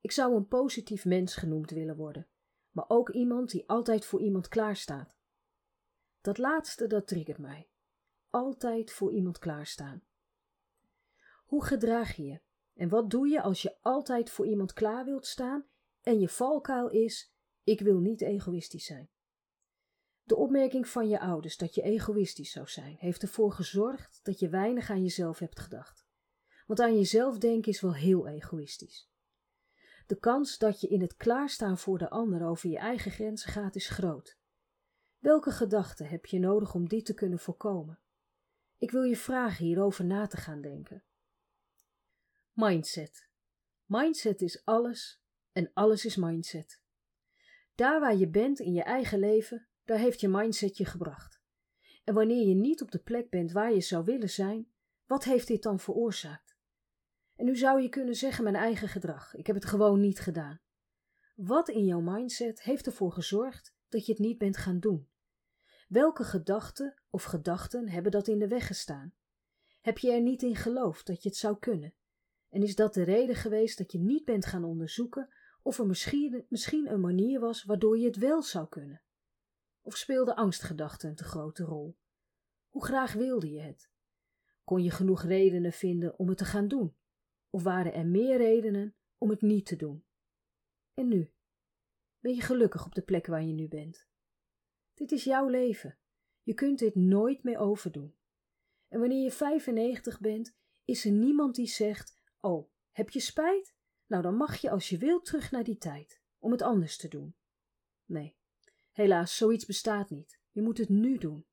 Ik 0.02 0.12
zou 0.12 0.36
een 0.36 0.48
positief 0.48 1.06
mens 1.06 1.36
genoemd 1.36 1.72
willen 1.72 1.96
worden, 1.96 2.28
maar 2.72 2.86
ook 2.88 3.10
iemand 3.10 3.50
die 3.50 3.70
altijd 3.70 4.06
voor 4.06 4.22
iemand 4.22 4.48
klaarstaat. 4.48 5.18
Dat 6.22 6.38
laatste, 6.38 6.88
dat 6.88 7.08
triggert 7.08 7.38
mij. 7.38 7.70
Altijd 8.30 8.92
voor 8.92 9.14
iemand 9.14 9.38
klaarstaan. 9.38 10.04
Hoe 11.46 11.66
gedraag 11.66 12.16
je 12.16 12.26
je? 12.26 12.42
En 12.74 12.90
wat 12.90 13.10
doe 13.10 13.28
je 13.28 13.42
als 13.42 13.62
je 13.62 13.78
altijd 13.82 14.30
voor 14.30 14.48
iemand 14.48 14.74
klaar 14.74 15.06
wilt 15.06 15.26
staan 15.26 15.70
en 16.02 16.20
je 16.20 16.30
valkuil 16.30 16.90
is: 16.90 17.34
ik 17.64 17.80
wil 17.80 18.00
niet 18.00 18.22
egoïstisch 18.22 18.86
zijn? 18.86 19.10
De 20.30 20.36
opmerking 20.36 20.88
van 20.88 21.08
je 21.08 21.20
ouders 21.20 21.58
dat 21.58 21.76
je 21.76 21.82
egoïstisch 21.82 22.52
zou 22.52 22.68
zijn, 22.68 22.96
heeft 23.00 23.22
ervoor 23.22 23.52
gezorgd 23.52 24.20
dat 24.24 24.40
je 24.40 24.50
weinig 24.50 24.90
aan 24.90 25.02
jezelf 25.02 25.40
hebt 25.40 25.60
gedacht. 25.60 26.06
Want 26.68 26.80
aan 26.80 26.96
jezelf 26.96 27.38
denken 27.38 27.72
is 27.72 27.82
wel 27.82 27.96
heel 27.96 28.28
egoïstisch. 28.28 29.10
De 30.08 30.20
kans 30.20 30.58
dat 30.58 30.82
je 30.82 30.88
in 30.88 31.02
het 31.02 31.16
klaarstaan 31.16 31.78
voor 31.78 31.98
de 31.98 32.10
ander 32.10 32.46
over 32.46 32.70
je 32.70 32.78
eigen 32.78 33.12
grenzen 33.12 33.52
gaat 33.52 33.76
is 33.76 33.90
groot. 33.90 34.38
Welke 35.20 35.52
gedachten 35.52 36.08
heb 36.08 36.26
je 36.26 36.40
nodig 36.40 36.74
om 36.74 36.88
dit 36.88 37.06
te 37.06 37.14
kunnen 37.14 37.40
voorkomen? 37.40 38.00
Ik 38.78 38.92
wil 38.92 39.04
je 39.04 39.18
vragen 39.18 39.66
hierover 39.66 40.06
na 40.06 40.28
te 40.28 40.38
gaan 40.38 40.62
denken. 40.62 41.04
Mindset. 42.52 43.30
Mindset 43.86 44.42
is 44.42 44.66
alles 44.66 45.22
en 45.52 45.72
alles 45.74 46.06
is 46.06 46.16
mindset. 46.16 46.82
Daar 47.76 48.00
waar 48.00 48.16
je 48.16 48.28
bent 48.28 48.60
in 48.60 48.74
je 48.74 48.84
eigen 48.84 49.20
leven, 49.20 49.69
daar 49.90 50.00
heeft 50.00 50.20
je 50.20 50.28
mindset 50.28 50.78
je 50.78 50.86
gebracht. 50.86 51.42
En 52.04 52.14
wanneer 52.14 52.48
je 52.48 52.56
niet 52.56 52.82
op 52.82 52.92
de 52.92 53.00
plek 53.00 53.30
bent 53.30 53.52
waar 53.52 53.74
je 53.74 53.82
zou 53.82 54.04
willen 54.04 54.30
zijn, 54.30 54.72
wat 55.06 55.24
heeft 55.24 55.48
dit 55.48 55.64
dan 55.64 55.80
veroorzaakt? 55.80 56.58
En 57.36 57.46
nu 57.46 57.58
zou 57.58 57.82
je 57.82 57.90
kunnen 57.90 58.16
zeggen 58.16 58.44
mijn 58.44 58.56
eigen 58.56 58.88
gedrag. 58.88 59.36
Ik 59.36 59.48
heb 59.48 59.56
het 59.56 59.66
gewoon 59.66 60.00
niet 60.00 60.20
gedaan. 60.20 60.60
Wat 61.36 61.70
in 61.70 61.86
jouw 61.86 62.00
mindset 62.00 62.62
heeft 62.62 62.86
ervoor 62.86 63.12
gezorgd 63.12 63.76
dat 63.88 64.06
je 64.06 64.12
het 64.12 64.22
niet 64.22 64.38
bent 64.38 64.58
gaan 64.58 64.80
doen? 64.80 65.10
Welke 65.88 66.24
gedachten 66.24 67.02
of 67.10 67.24
gedachten 67.24 67.90
hebben 67.90 68.12
dat 68.12 68.28
in 68.28 68.40
de 68.40 68.48
weg 68.48 68.68
gestaan? 68.68 69.14
Heb 69.82 69.98
je 69.98 70.12
er 70.12 70.22
niet 70.22 70.42
in 70.42 70.56
geloofd 70.56 71.06
dat 71.06 71.24
je 71.24 71.30
het 71.30 71.38
zou 71.38 71.60
kunnen? 71.60 71.94
En 72.50 72.64
is 72.64 72.76
dat 72.76 72.94
de 72.94 73.04
reden 73.04 73.36
geweest 73.36 73.78
dat 73.78 73.92
je 73.92 74.00
niet 74.00 74.26
bent 74.26 74.46
gaan 74.46 74.64
onderzoeken 74.64 75.34
of 75.62 75.80
er 75.80 75.86
misschien, 75.86 76.46
misschien 76.50 76.92
een 76.92 77.02
manier 77.02 77.40
was 77.40 77.64
waardoor 77.64 77.98
je 77.98 78.06
het 78.06 78.18
wel 78.18 78.42
zou 78.42 78.68
kunnen? 78.68 79.02
Of 79.82 79.98
speelde 79.98 80.36
angstgedachten 80.36 81.10
een 81.10 81.16
te 81.16 81.24
grote 81.24 81.64
rol? 81.64 81.98
Hoe 82.68 82.86
graag 82.86 83.14
wilde 83.14 83.50
je 83.50 83.60
het? 83.60 83.92
Kon 84.64 84.84
je 84.84 84.92
genoeg 84.92 85.24
redenen 85.24 85.74
vinden 85.74 86.20
om 86.20 86.28
het 86.28 86.38
te 86.38 86.46
gaan 86.46 86.68
doen? 86.68 86.98
Of 87.50 87.64
waren 87.64 87.94
er 87.94 88.06
meer 88.06 88.38
redenen 88.38 88.96
om 89.18 89.30
het 89.30 89.42
niet 89.42 89.66
te 89.66 89.76
doen? 89.76 90.06
En 90.94 91.08
nu? 91.08 91.34
Ben 92.20 92.36
je 92.36 92.42
gelukkig 92.42 92.86
op 92.86 92.96
de 92.96 93.02
plek 93.02 93.26
waar 93.26 93.44
je 93.44 93.54
nu 93.54 93.68
bent? 93.68 94.08
Dit 94.94 95.12
is 95.12 95.24
jouw 95.24 95.48
leven. 95.48 95.98
Je 96.44 96.54
kunt 96.54 96.80
dit 96.80 96.96
nooit 96.96 97.44
meer 97.44 97.58
overdoen. 97.58 98.16
En 98.88 99.00
wanneer 99.00 99.24
je 99.24 99.32
95 99.32 100.20
bent, 100.20 100.58
is 100.84 101.06
er 101.06 101.12
niemand 101.12 101.56
die 101.56 101.68
zegt: 101.68 102.20
Oh, 102.40 102.72
heb 102.92 103.10
je 103.10 103.20
spijt? 103.20 103.76
Nou, 104.06 104.24
dan 104.24 104.36
mag 104.36 104.58
je 104.58 104.70
als 104.70 104.90
je 104.90 104.98
wilt 104.98 105.26
terug 105.26 105.52
naar 105.52 105.64
die 105.64 105.78
tijd, 105.78 106.22
om 106.40 106.52
het 106.52 106.62
anders 106.62 106.98
te 106.98 107.08
doen. 107.08 107.36
Nee, 108.06 108.38
helaas, 109.00 109.38
zoiets 109.38 109.66
bestaat 109.66 110.10
niet. 110.10 110.40
Je 110.52 110.62
moet 110.62 110.78
het 110.78 110.90
nu 110.90 111.18
doen. 111.18 111.46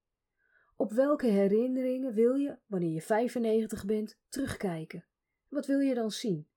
Op 0.76 0.92
welke 0.92 1.26
herinneringen 1.26 2.14
wil 2.14 2.34
je, 2.34 2.58
wanneer 2.66 2.92
je 2.92 3.02
95 3.02 3.84
bent, 3.84 4.18
terugkijken? 4.28 5.04
Wat 5.48 5.66
wil 5.66 5.78
je 5.78 5.94
dan 5.94 6.10
zien? 6.10 6.48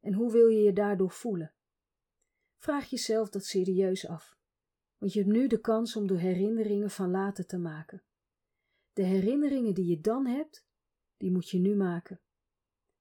En 0.00 0.12
hoe 0.12 0.32
wil 0.32 0.46
je 0.46 0.62
je 0.62 0.72
daardoor 0.72 1.10
voelen? 1.10 1.54
Vraag 2.56 2.90
jezelf 2.90 3.28
dat 3.28 3.44
serieus 3.44 4.08
af, 4.08 4.36
want 4.98 5.12
je 5.12 5.18
hebt 5.18 5.32
nu 5.32 5.46
de 5.46 5.60
kans 5.60 5.96
om 5.96 6.06
de 6.06 6.18
herinneringen 6.18 6.90
van 6.90 7.10
later 7.10 7.46
te 7.46 7.58
maken. 7.58 8.02
De 8.92 9.02
herinneringen 9.02 9.74
die 9.74 9.86
je 9.86 10.00
dan 10.00 10.26
hebt, 10.26 10.66
die 11.16 11.30
moet 11.30 11.50
je 11.50 11.58
nu 11.58 11.74
maken. 11.76 12.20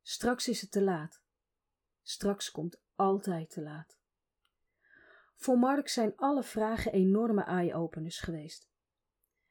Straks 0.01 0.47
is 0.47 0.61
het 0.61 0.71
te 0.71 0.81
laat. 0.81 1.23
Straks 2.01 2.51
komt 2.51 2.81
altijd 2.95 3.49
te 3.49 3.61
laat. 3.61 4.00
Voor 5.41 5.57
Mark 5.57 5.87
zijn 5.87 6.13
alle 6.15 6.43
vragen 6.43 6.91
enorme 6.91 7.43
eye-openers 7.43 8.19
geweest. 8.19 8.69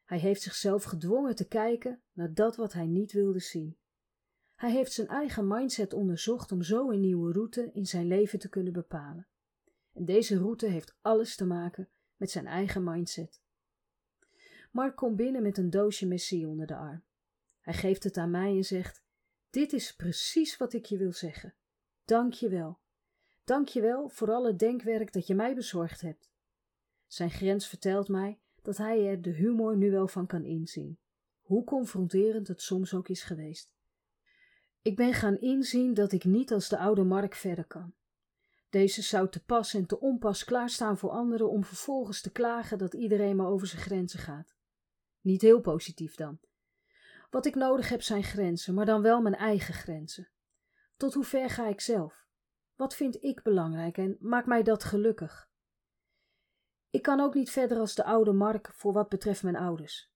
Hij 0.05 0.19
heeft 0.19 0.43
zichzelf 0.43 0.85
gedwongen 0.85 1.35
te 1.35 1.49
kijken 1.49 2.03
naar 2.13 2.35
dat 2.35 2.57
wat 2.57 2.73
hij 2.73 2.87
niet 2.87 3.13
wilde 3.13 3.41
zien. 3.41 3.79
Hij 4.55 4.71
heeft 4.71 4.93
zijn 4.93 5.09
eigen 5.09 5.49
mindset 5.49 5.93
onderzocht 5.93 6.53
om 6.53 6.63
zo 6.63 6.91
een 6.91 7.01
nieuwe 7.01 7.33
route 7.33 7.71
in 7.73 7.87
zijn 7.87 8.07
leven 8.07 8.39
te 8.39 8.49
kunnen 8.49 8.73
bepalen. 8.73 9.29
En 9.93 10.05
deze 10.05 10.39
route 10.39 10.67
heeft 10.67 10.97
alles 11.01 11.37
te 11.37 11.47
maken 11.47 11.89
met 12.17 12.31
zijn 12.31 12.47
eigen 12.47 12.85
mindset. 12.85 13.41
Mark 14.71 14.97
komt 14.97 15.17
binnen 15.17 15.43
met 15.43 15.59
een 15.59 15.71
doosje 15.71 16.07
messie 16.07 16.49
onder 16.49 16.67
de 16.67 16.77
arm. 16.77 17.05
Hij 17.61 17.75
geeft 17.75 18.05
het 18.05 18.17
aan 18.17 18.31
mij 18.31 18.57
en 18.57 18.65
zegt: 18.65 19.03
Dit 19.51 19.73
is 19.73 19.95
precies 19.95 20.57
wat 20.57 20.73
ik 20.73 20.85
je 20.85 20.97
wil 20.97 21.13
zeggen. 21.13 21.55
Dank 22.05 22.33
je 22.33 22.49
wel. 22.49 22.81
Dank 23.45 23.69
je 23.69 23.81
wel 23.81 24.09
voor 24.09 24.31
alle 24.33 24.57
denkwerk 24.57 25.13
dat 25.13 25.27
je 25.27 25.35
mij 25.35 25.55
bezorgd 25.55 26.01
hebt. 26.01 26.31
Zijn 27.07 27.31
grens 27.31 27.69
vertelt 27.69 28.09
mij 28.09 28.41
dat 28.63 28.77
hij 28.77 29.09
er 29.09 29.23
de 29.23 29.31
humor 29.31 29.77
nu 29.77 29.91
wel 29.91 30.09
van 30.09 30.27
kan 30.27 30.45
inzien, 30.45 30.99
hoe 31.41 31.65
confronterend 31.65 32.49
het 32.49 32.63
soms 32.63 32.95
ook 32.95 33.09
is 33.09 33.23
geweest. 33.23 33.73
Ik 34.83 34.97
ben 34.97 35.15
gaan 35.15 35.39
inzien 35.39 35.95
dat 35.95 36.13
ik 36.13 36.25
niet 36.25 36.53
als 36.53 36.69
de 36.69 36.79
oude 36.79 37.05
Mark 37.05 37.35
verder 37.35 37.67
kan. 37.67 37.95
Deze 38.71 39.03
zou 39.03 39.29
te 39.29 39.45
pas 39.45 39.75
en 39.75 39.87
te 39.87 40.01
onpas 40.01 40.45
klaarstaan 40.45 40.99
voor 40.99 41.11
anderen 41.11 41.51
om 41.51 41.65
vervolgens 41.65 42.21
te 42.21 42.31
klagen 42.31 42.79
dat 42.79 42.95
iedereen 42.95 43.37
maar 43.37 43.47
over 43.47 43.67
zijn 43.67 43.83
grenzen 43.83 44.19
gaat. 44.19 44.55
Niet 45.21 45.43
heel 45.43 45.61
positief 45.61 46.15
dan. 46.15 46.41
Wat 47.31 47.47
ik 47.47 47.55
nodig 47.55 47.89
heb 47.89 48.03
zijn 48.03 48.23
grenzen, 48.25 48.75
maar 48.75 48.87
dan 48.87 49.03
wel 49.03 49.21
mijn 49.21 49.35
eigen 49.35 49.75
grenzen. 49.75 50.31
Tot 50.97 51.15
hoe 51.15 51.25
ver 51.25 51.51
ga 51.51 51.67
ik 51.67 51.81
zelf? 51.81 52.27
Wat 52.81 52.95
vind 52.95 53.23
ik 53.23 53.43
belangrijk 53.43 53.99
en 53.99 54.17
maakt 54.21 54.47
mij 54.47 54.63
dat 54.63 54.85
gelukkig? 54.85 55.51
Ik 56.91 57.03
kan 57.03 57.21
ook 57.21 57.35
niet 57.35 57.51
verder 57.51 57.79
als 57.79 57.95
de 57.95 58.05
oude 58.05 58.33
Mark 58.33 58.71
voor 58.75 58.93
wat 58.93 59.09
betreft 59.09 59.43
mijn 59.43 59.57
ouders. 59.57 60.13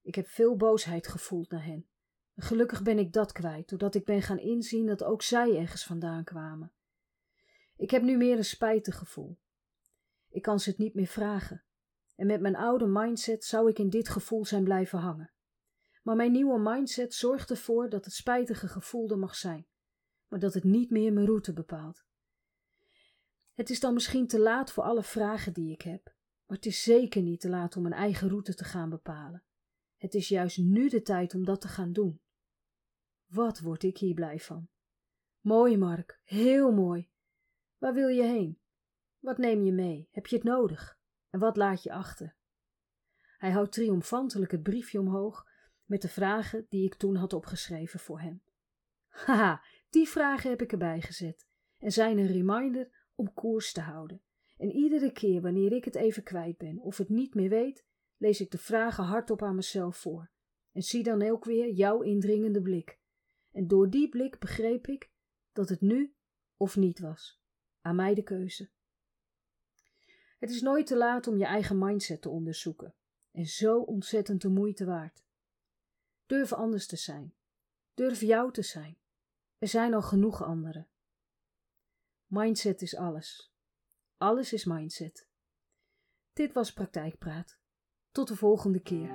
Ik 0.00 0.14
heb 0.14 0.26
veel 0.26 0.56
boosheid 0.56 1.06
gevoeld 1.06 1.50
naar 1.50 1.64
hen. 1.64 1.88
Gelukkig 2.36 2.82
ben 2.82 2.98
ik 2.98 3.12
dat 3.12 3.32
kwijt, 3.32 3.68
doordat 3.68 3.94
ik 3.94 4.04
ben 4.04 4.22
gaan 4.22 4.38
inzien 4.38 4.86
dat 4.86 5.04
ook 5.04 5.22
zij 5.22 5.56
ergens 5.58 5.84
vandaan 5.84 6.24
kwamen. 6.24 6.72
Ik 7.76 7.90
heb 7.90 8.02
nu 8.02 8.16
meer 8.16 8.36
een 8.36 8.44
spijtig 8.44 8.98
gevoel. 8.98 9.38
Ik 10.28 10.42
kan 10.42 10.60
ze 10.60 10.70
het 10.70 10.78
niet 10.78 10.94
meer 10.94 11.06
vragen. 11.06 11.64
En 12.16 12.26
met 12.26 12.40
mijn 12.40 12.56
oude 12.56 12.86
mindset 12.86 13.44
zou 13.44 13.68
ik 13.68 13.78
in 13.78 13.90
dit 13.90 14.08
gevoel 14.08 14.44
zijn 14.44 14.64
blijven 14.64 14.98
hangen. 14.98 15.32
Maar 16.02 16.16
mijn 16.16 16.32
nieuwe 16.32 16.58
mindset 16.60 17.14
zorgt 17.14 17.50
ervoor 17.50 17.90
dat 17.90 18.04
het 18.04 18.14
spijtige 18.14 18.68
gevoel 18.68 19.10
er 19.10 19.18
mag 19.18 19.34
zijn, 19.34 19.66
maar 20.32 20.40
dat 20.40 20.54
het 20.54 20.64
niet 20.64 20.90
meer 20.90 21.12
mijn 21.12 21.26
route 21.26 21.52
bepaalt. 21.52 22.04
Het 23.54 23.70
is 23.70 23.80
dan 23.80 23.94
misschien 23.94 24.26
te 24.26 24.40
laat 24.40 24.72
voor 24.72 24.84
alle 24.84 25.02
vragen 25.02 25.52
die 25.52 25.72
ik 25.72 25.82
heb, 25.82 26.04
maar 26.46 26.56
het 26.56 26.66
is 26.66 26.82
zeker 26.82 27.22
niet 27.22 27.40
te 27.40 27.48
laat 27.48 27.76
om 27.76 27.82
mijn 27.82 27.94
eigen 27.94 28.28
route 28.28 28.54
te 28.54 28.64
gaan 28.64 28.90
bepalen. 28.90 29.44
Het 29.96 30.14
is 30.14 30.28
juist 30.28 30.58
nu 30.58 30.88
de 30.88 31.02
tijd 31.02 31.34
om 31.34 31.44
dat 31.44 31.60
te 31.60 31.68
gaan 31.68 31.92
doen. 31.92 32.20
Wat 33.26 33.60
word 33.60 33.82
ik 33.82 33.98
hier 33.98 34.14
blij 34.14 34.38
van? 34.38 34.68
Mooi, 35.40 35.76
Mark, 35.76 36.20
heel 36.24 36.72
mooi. 36.72 37.10
Waar 37.78 37.94
wil 37.94 38.08
je 38.08 38.22
heen? 38.22 38.60
Wat 39.18 39.38
neem 39.38 39.64
je 39.64 39.72
mee? 39.72 40.08
Heb 40.10 40.26
je 40.26 40.36
het 40.36 40.44
nodig? 40.44 40.98
En 41.30 41.40
wat 41.40 41.56
laat 41.56 41.82
je 41.82 41.92
achter? 41.92 42.36
Hij 43.38 43.50
houdt 43.50 43.72
triomfantelijk 43.72 44.50
het 44.50 44.62
briefje 44.62 45.00
omhoog 45.00 45.46
met 45.84 46.02
de 46.02 46.08
vragen 46.08 46.66
die 46.68 46.84
ik 46.84 46.94
toen 46.94 47.16
had 47.16 47.32
opgeschreven 47.32 48.00
voor 48.00 48.20
hem. 48.20 48.42
Haha, 49.08 49.62
die 49.92 50.08
vragen 50.08 50.50
heb 50.50 50.62
ik 50.62 50.72
erbij 50.72 51.00
gezet 51.00 51.46
en 51.78 51.92
zijn 51.92 52.18
een 52.18 52.26
reminder 52.26 53.06
om 53.14 53.32
koers 53.32 53.72
te 53.72 53.80
houden. 53.80 54.22
En 54.56 54.70
iedere 54.70 55.12
keer 55.12 55.40
wanneer 55.40 55.72
ik 55.72 55.84
het 55.84 55.94
even 55.94 56.22
kwijt 56.22 56.56
ben 56.56 56.78
of 56.78 56.96
het 56.96 57.08
niet 57.08 57.34
meer 57.34 57.48
weet, 57.48 57.84
lees 58.16 58.40
ik 58.40 58.50
de 58.50 58.58
vragen 58.58 59.04
hardop 59.04 59.42
aan 59.42 59.54
mezelf 59.54 59.96
voor 59.96 60.30
en 60.72 60.82
zie 60.82 61.02
dan 61.02 61.22
ook 61.22 61.44
weer 61.44 61.70
jouw 61.70 62.00
indringende 62.00 62.62
blik. 62.62 63.00
En 63.50 63.66
door 63.66 63.90
die 63.90 64.08
blik 64.08 64.38
begreep 64.38 64.86
ik 64.86 65.10
dat 65.52 65.68
het 65.68 65.80
nu 65.80 66.14
of 66.56 66.76
niet 66.76 66.98
was. 66.98 67.42
Aan 67.80 67.96
mij 67.96 68.14
de 68.14 68.22
keuze. 68.22 68.70
Het 70.38 70.50
is 70.50 70.60
nooit 70.60 70.86
te 70.86 70.96
laat 70.96 71.26
om 71.26 71.38
je 71.38 71.44
eigen 71.44 71.78
mindset 71.78 72.22
te 72.22 72.28
onderzoeken 72.28 72.94
en 73.30 73.46
zo 73.46 73.78
ontzettend 73.78 74.42
de 74.42 74.48
moeite 74.48 74.84
waard. 74.84 75.24
Durf 76.26 76.52
anders 76.52 76.86
te 76.86 76.96
zijn. 76.96 77.34
Durf 77.94 78.20
jou 78.20 78.52
te 78.52 78.62
zijn. 78.62 79.00
Er 79.62 79.68
zijn 79.68 79.94
al 79.94 80.02
genoeg 80.02 80.44
anderen. 80.44 80.88
Mindset 82.26 82.82
is 82.82 82.96
alles. 82.96 83.52
Alles 84.16 84.52
is 84.52 84.64
mindset. 84.64 85.28
Dit 86.32 86.52
was 86.52 86.72
Praktijkpraat. 86.72 87.58
Tot 88.10 88.28
de 88.28 88.36
volgende 88.36 88.80
keer. 88.80 89.08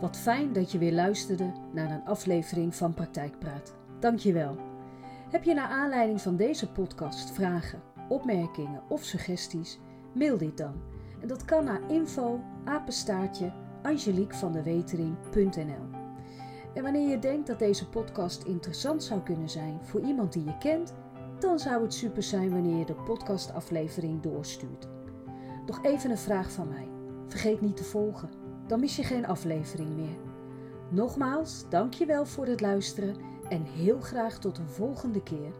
Wat 0.00 0.16
fijn 0.16 0.52
dat 0.52 0.72
je 0.72 0.78
weer 0.78 0.92
luisterde 0.92 1.52
naar 1.72 1.90
een 1.90 2.04
aflevering 2.04 2.74
van 2.74 2.94
Praktijkpraat. 2.94 3.76
Dank 4.00 4.18
je 4.18 4.32
wel. 4.32 4.56
Heb 5.30 5.44
je 5.44 5.54
naar 5.54 5.68
aanleiding 5.68 6.20
van 6.20 6.36
deze 6.36 6.72
podcast 6.72 7.30
vragen, 7.30 7.82
opmerkingen 8.08 8.82
of 8.88 9.04
suggesties? 9.04 9.78
Mail 10.14 10.38
dit 10.38 10.56
dan. 10.56 10.82
En 11.20 11.28
dat 11.28 11.44
kan 11.44 11.64
naar 11.64 11.90
info 11.90 12.40
apenstaartje 12.64 13.52
En 16.76 16.82
wanneer 16.82 17.08
je 17.08 17.18
denkt 17.18 17.46
dat 17.46 17.58
deze 17.58 17.88
podcast 17.88 18.42
interessant 18.42 19.04
zou 19.04 19.20
kunnen 19.20 19.48
zijn 19.48 19.78
voor 19.82 20.00
iemand 20.00 20.32
die 20.32 20.44
je 20.44 20.58
kent, 20.58 20.94
dan 21.38 21.58
zou 21.58 21.82
het 21.82 21.94
super 21.94 22.22
zijn 22.22 22.50
wanneer 22.50 22.78
je 22.78 22.84
de 22.84 22.94
podcastaflevering 22.94 24.22
doorstuurt. 24.22 24.88
Nog 25.66 25.84
even 25.84 26.10
een 26.10 26.18
vraag 26.18 26.52
van 26.52 26.68
mij. 26.68 26.88
Vergeet 27.26 27.60
niet 27.60 27.76
te 27.76 27.84
volgen, 27.84 28.30
dan 28.66 28.80
mis 28.80 28.96
je 28.96 29.02
geen 29.02 29.26
aflevering 29.26 29.96
meer. 29.96 30.16
Nogmaals, 30.90 31.68
dankjewel 31.68 32.26
voor 32.26 32.46
het 32.46 32.60
luisteren 32.60 33.16
en 33.48 33.62
heel 33.62 34.00
graag 34.00 34.38
tot 34.38 34.58
een 34.58 34.68
volgende 34.68 35.22
keer. 35.22 35.52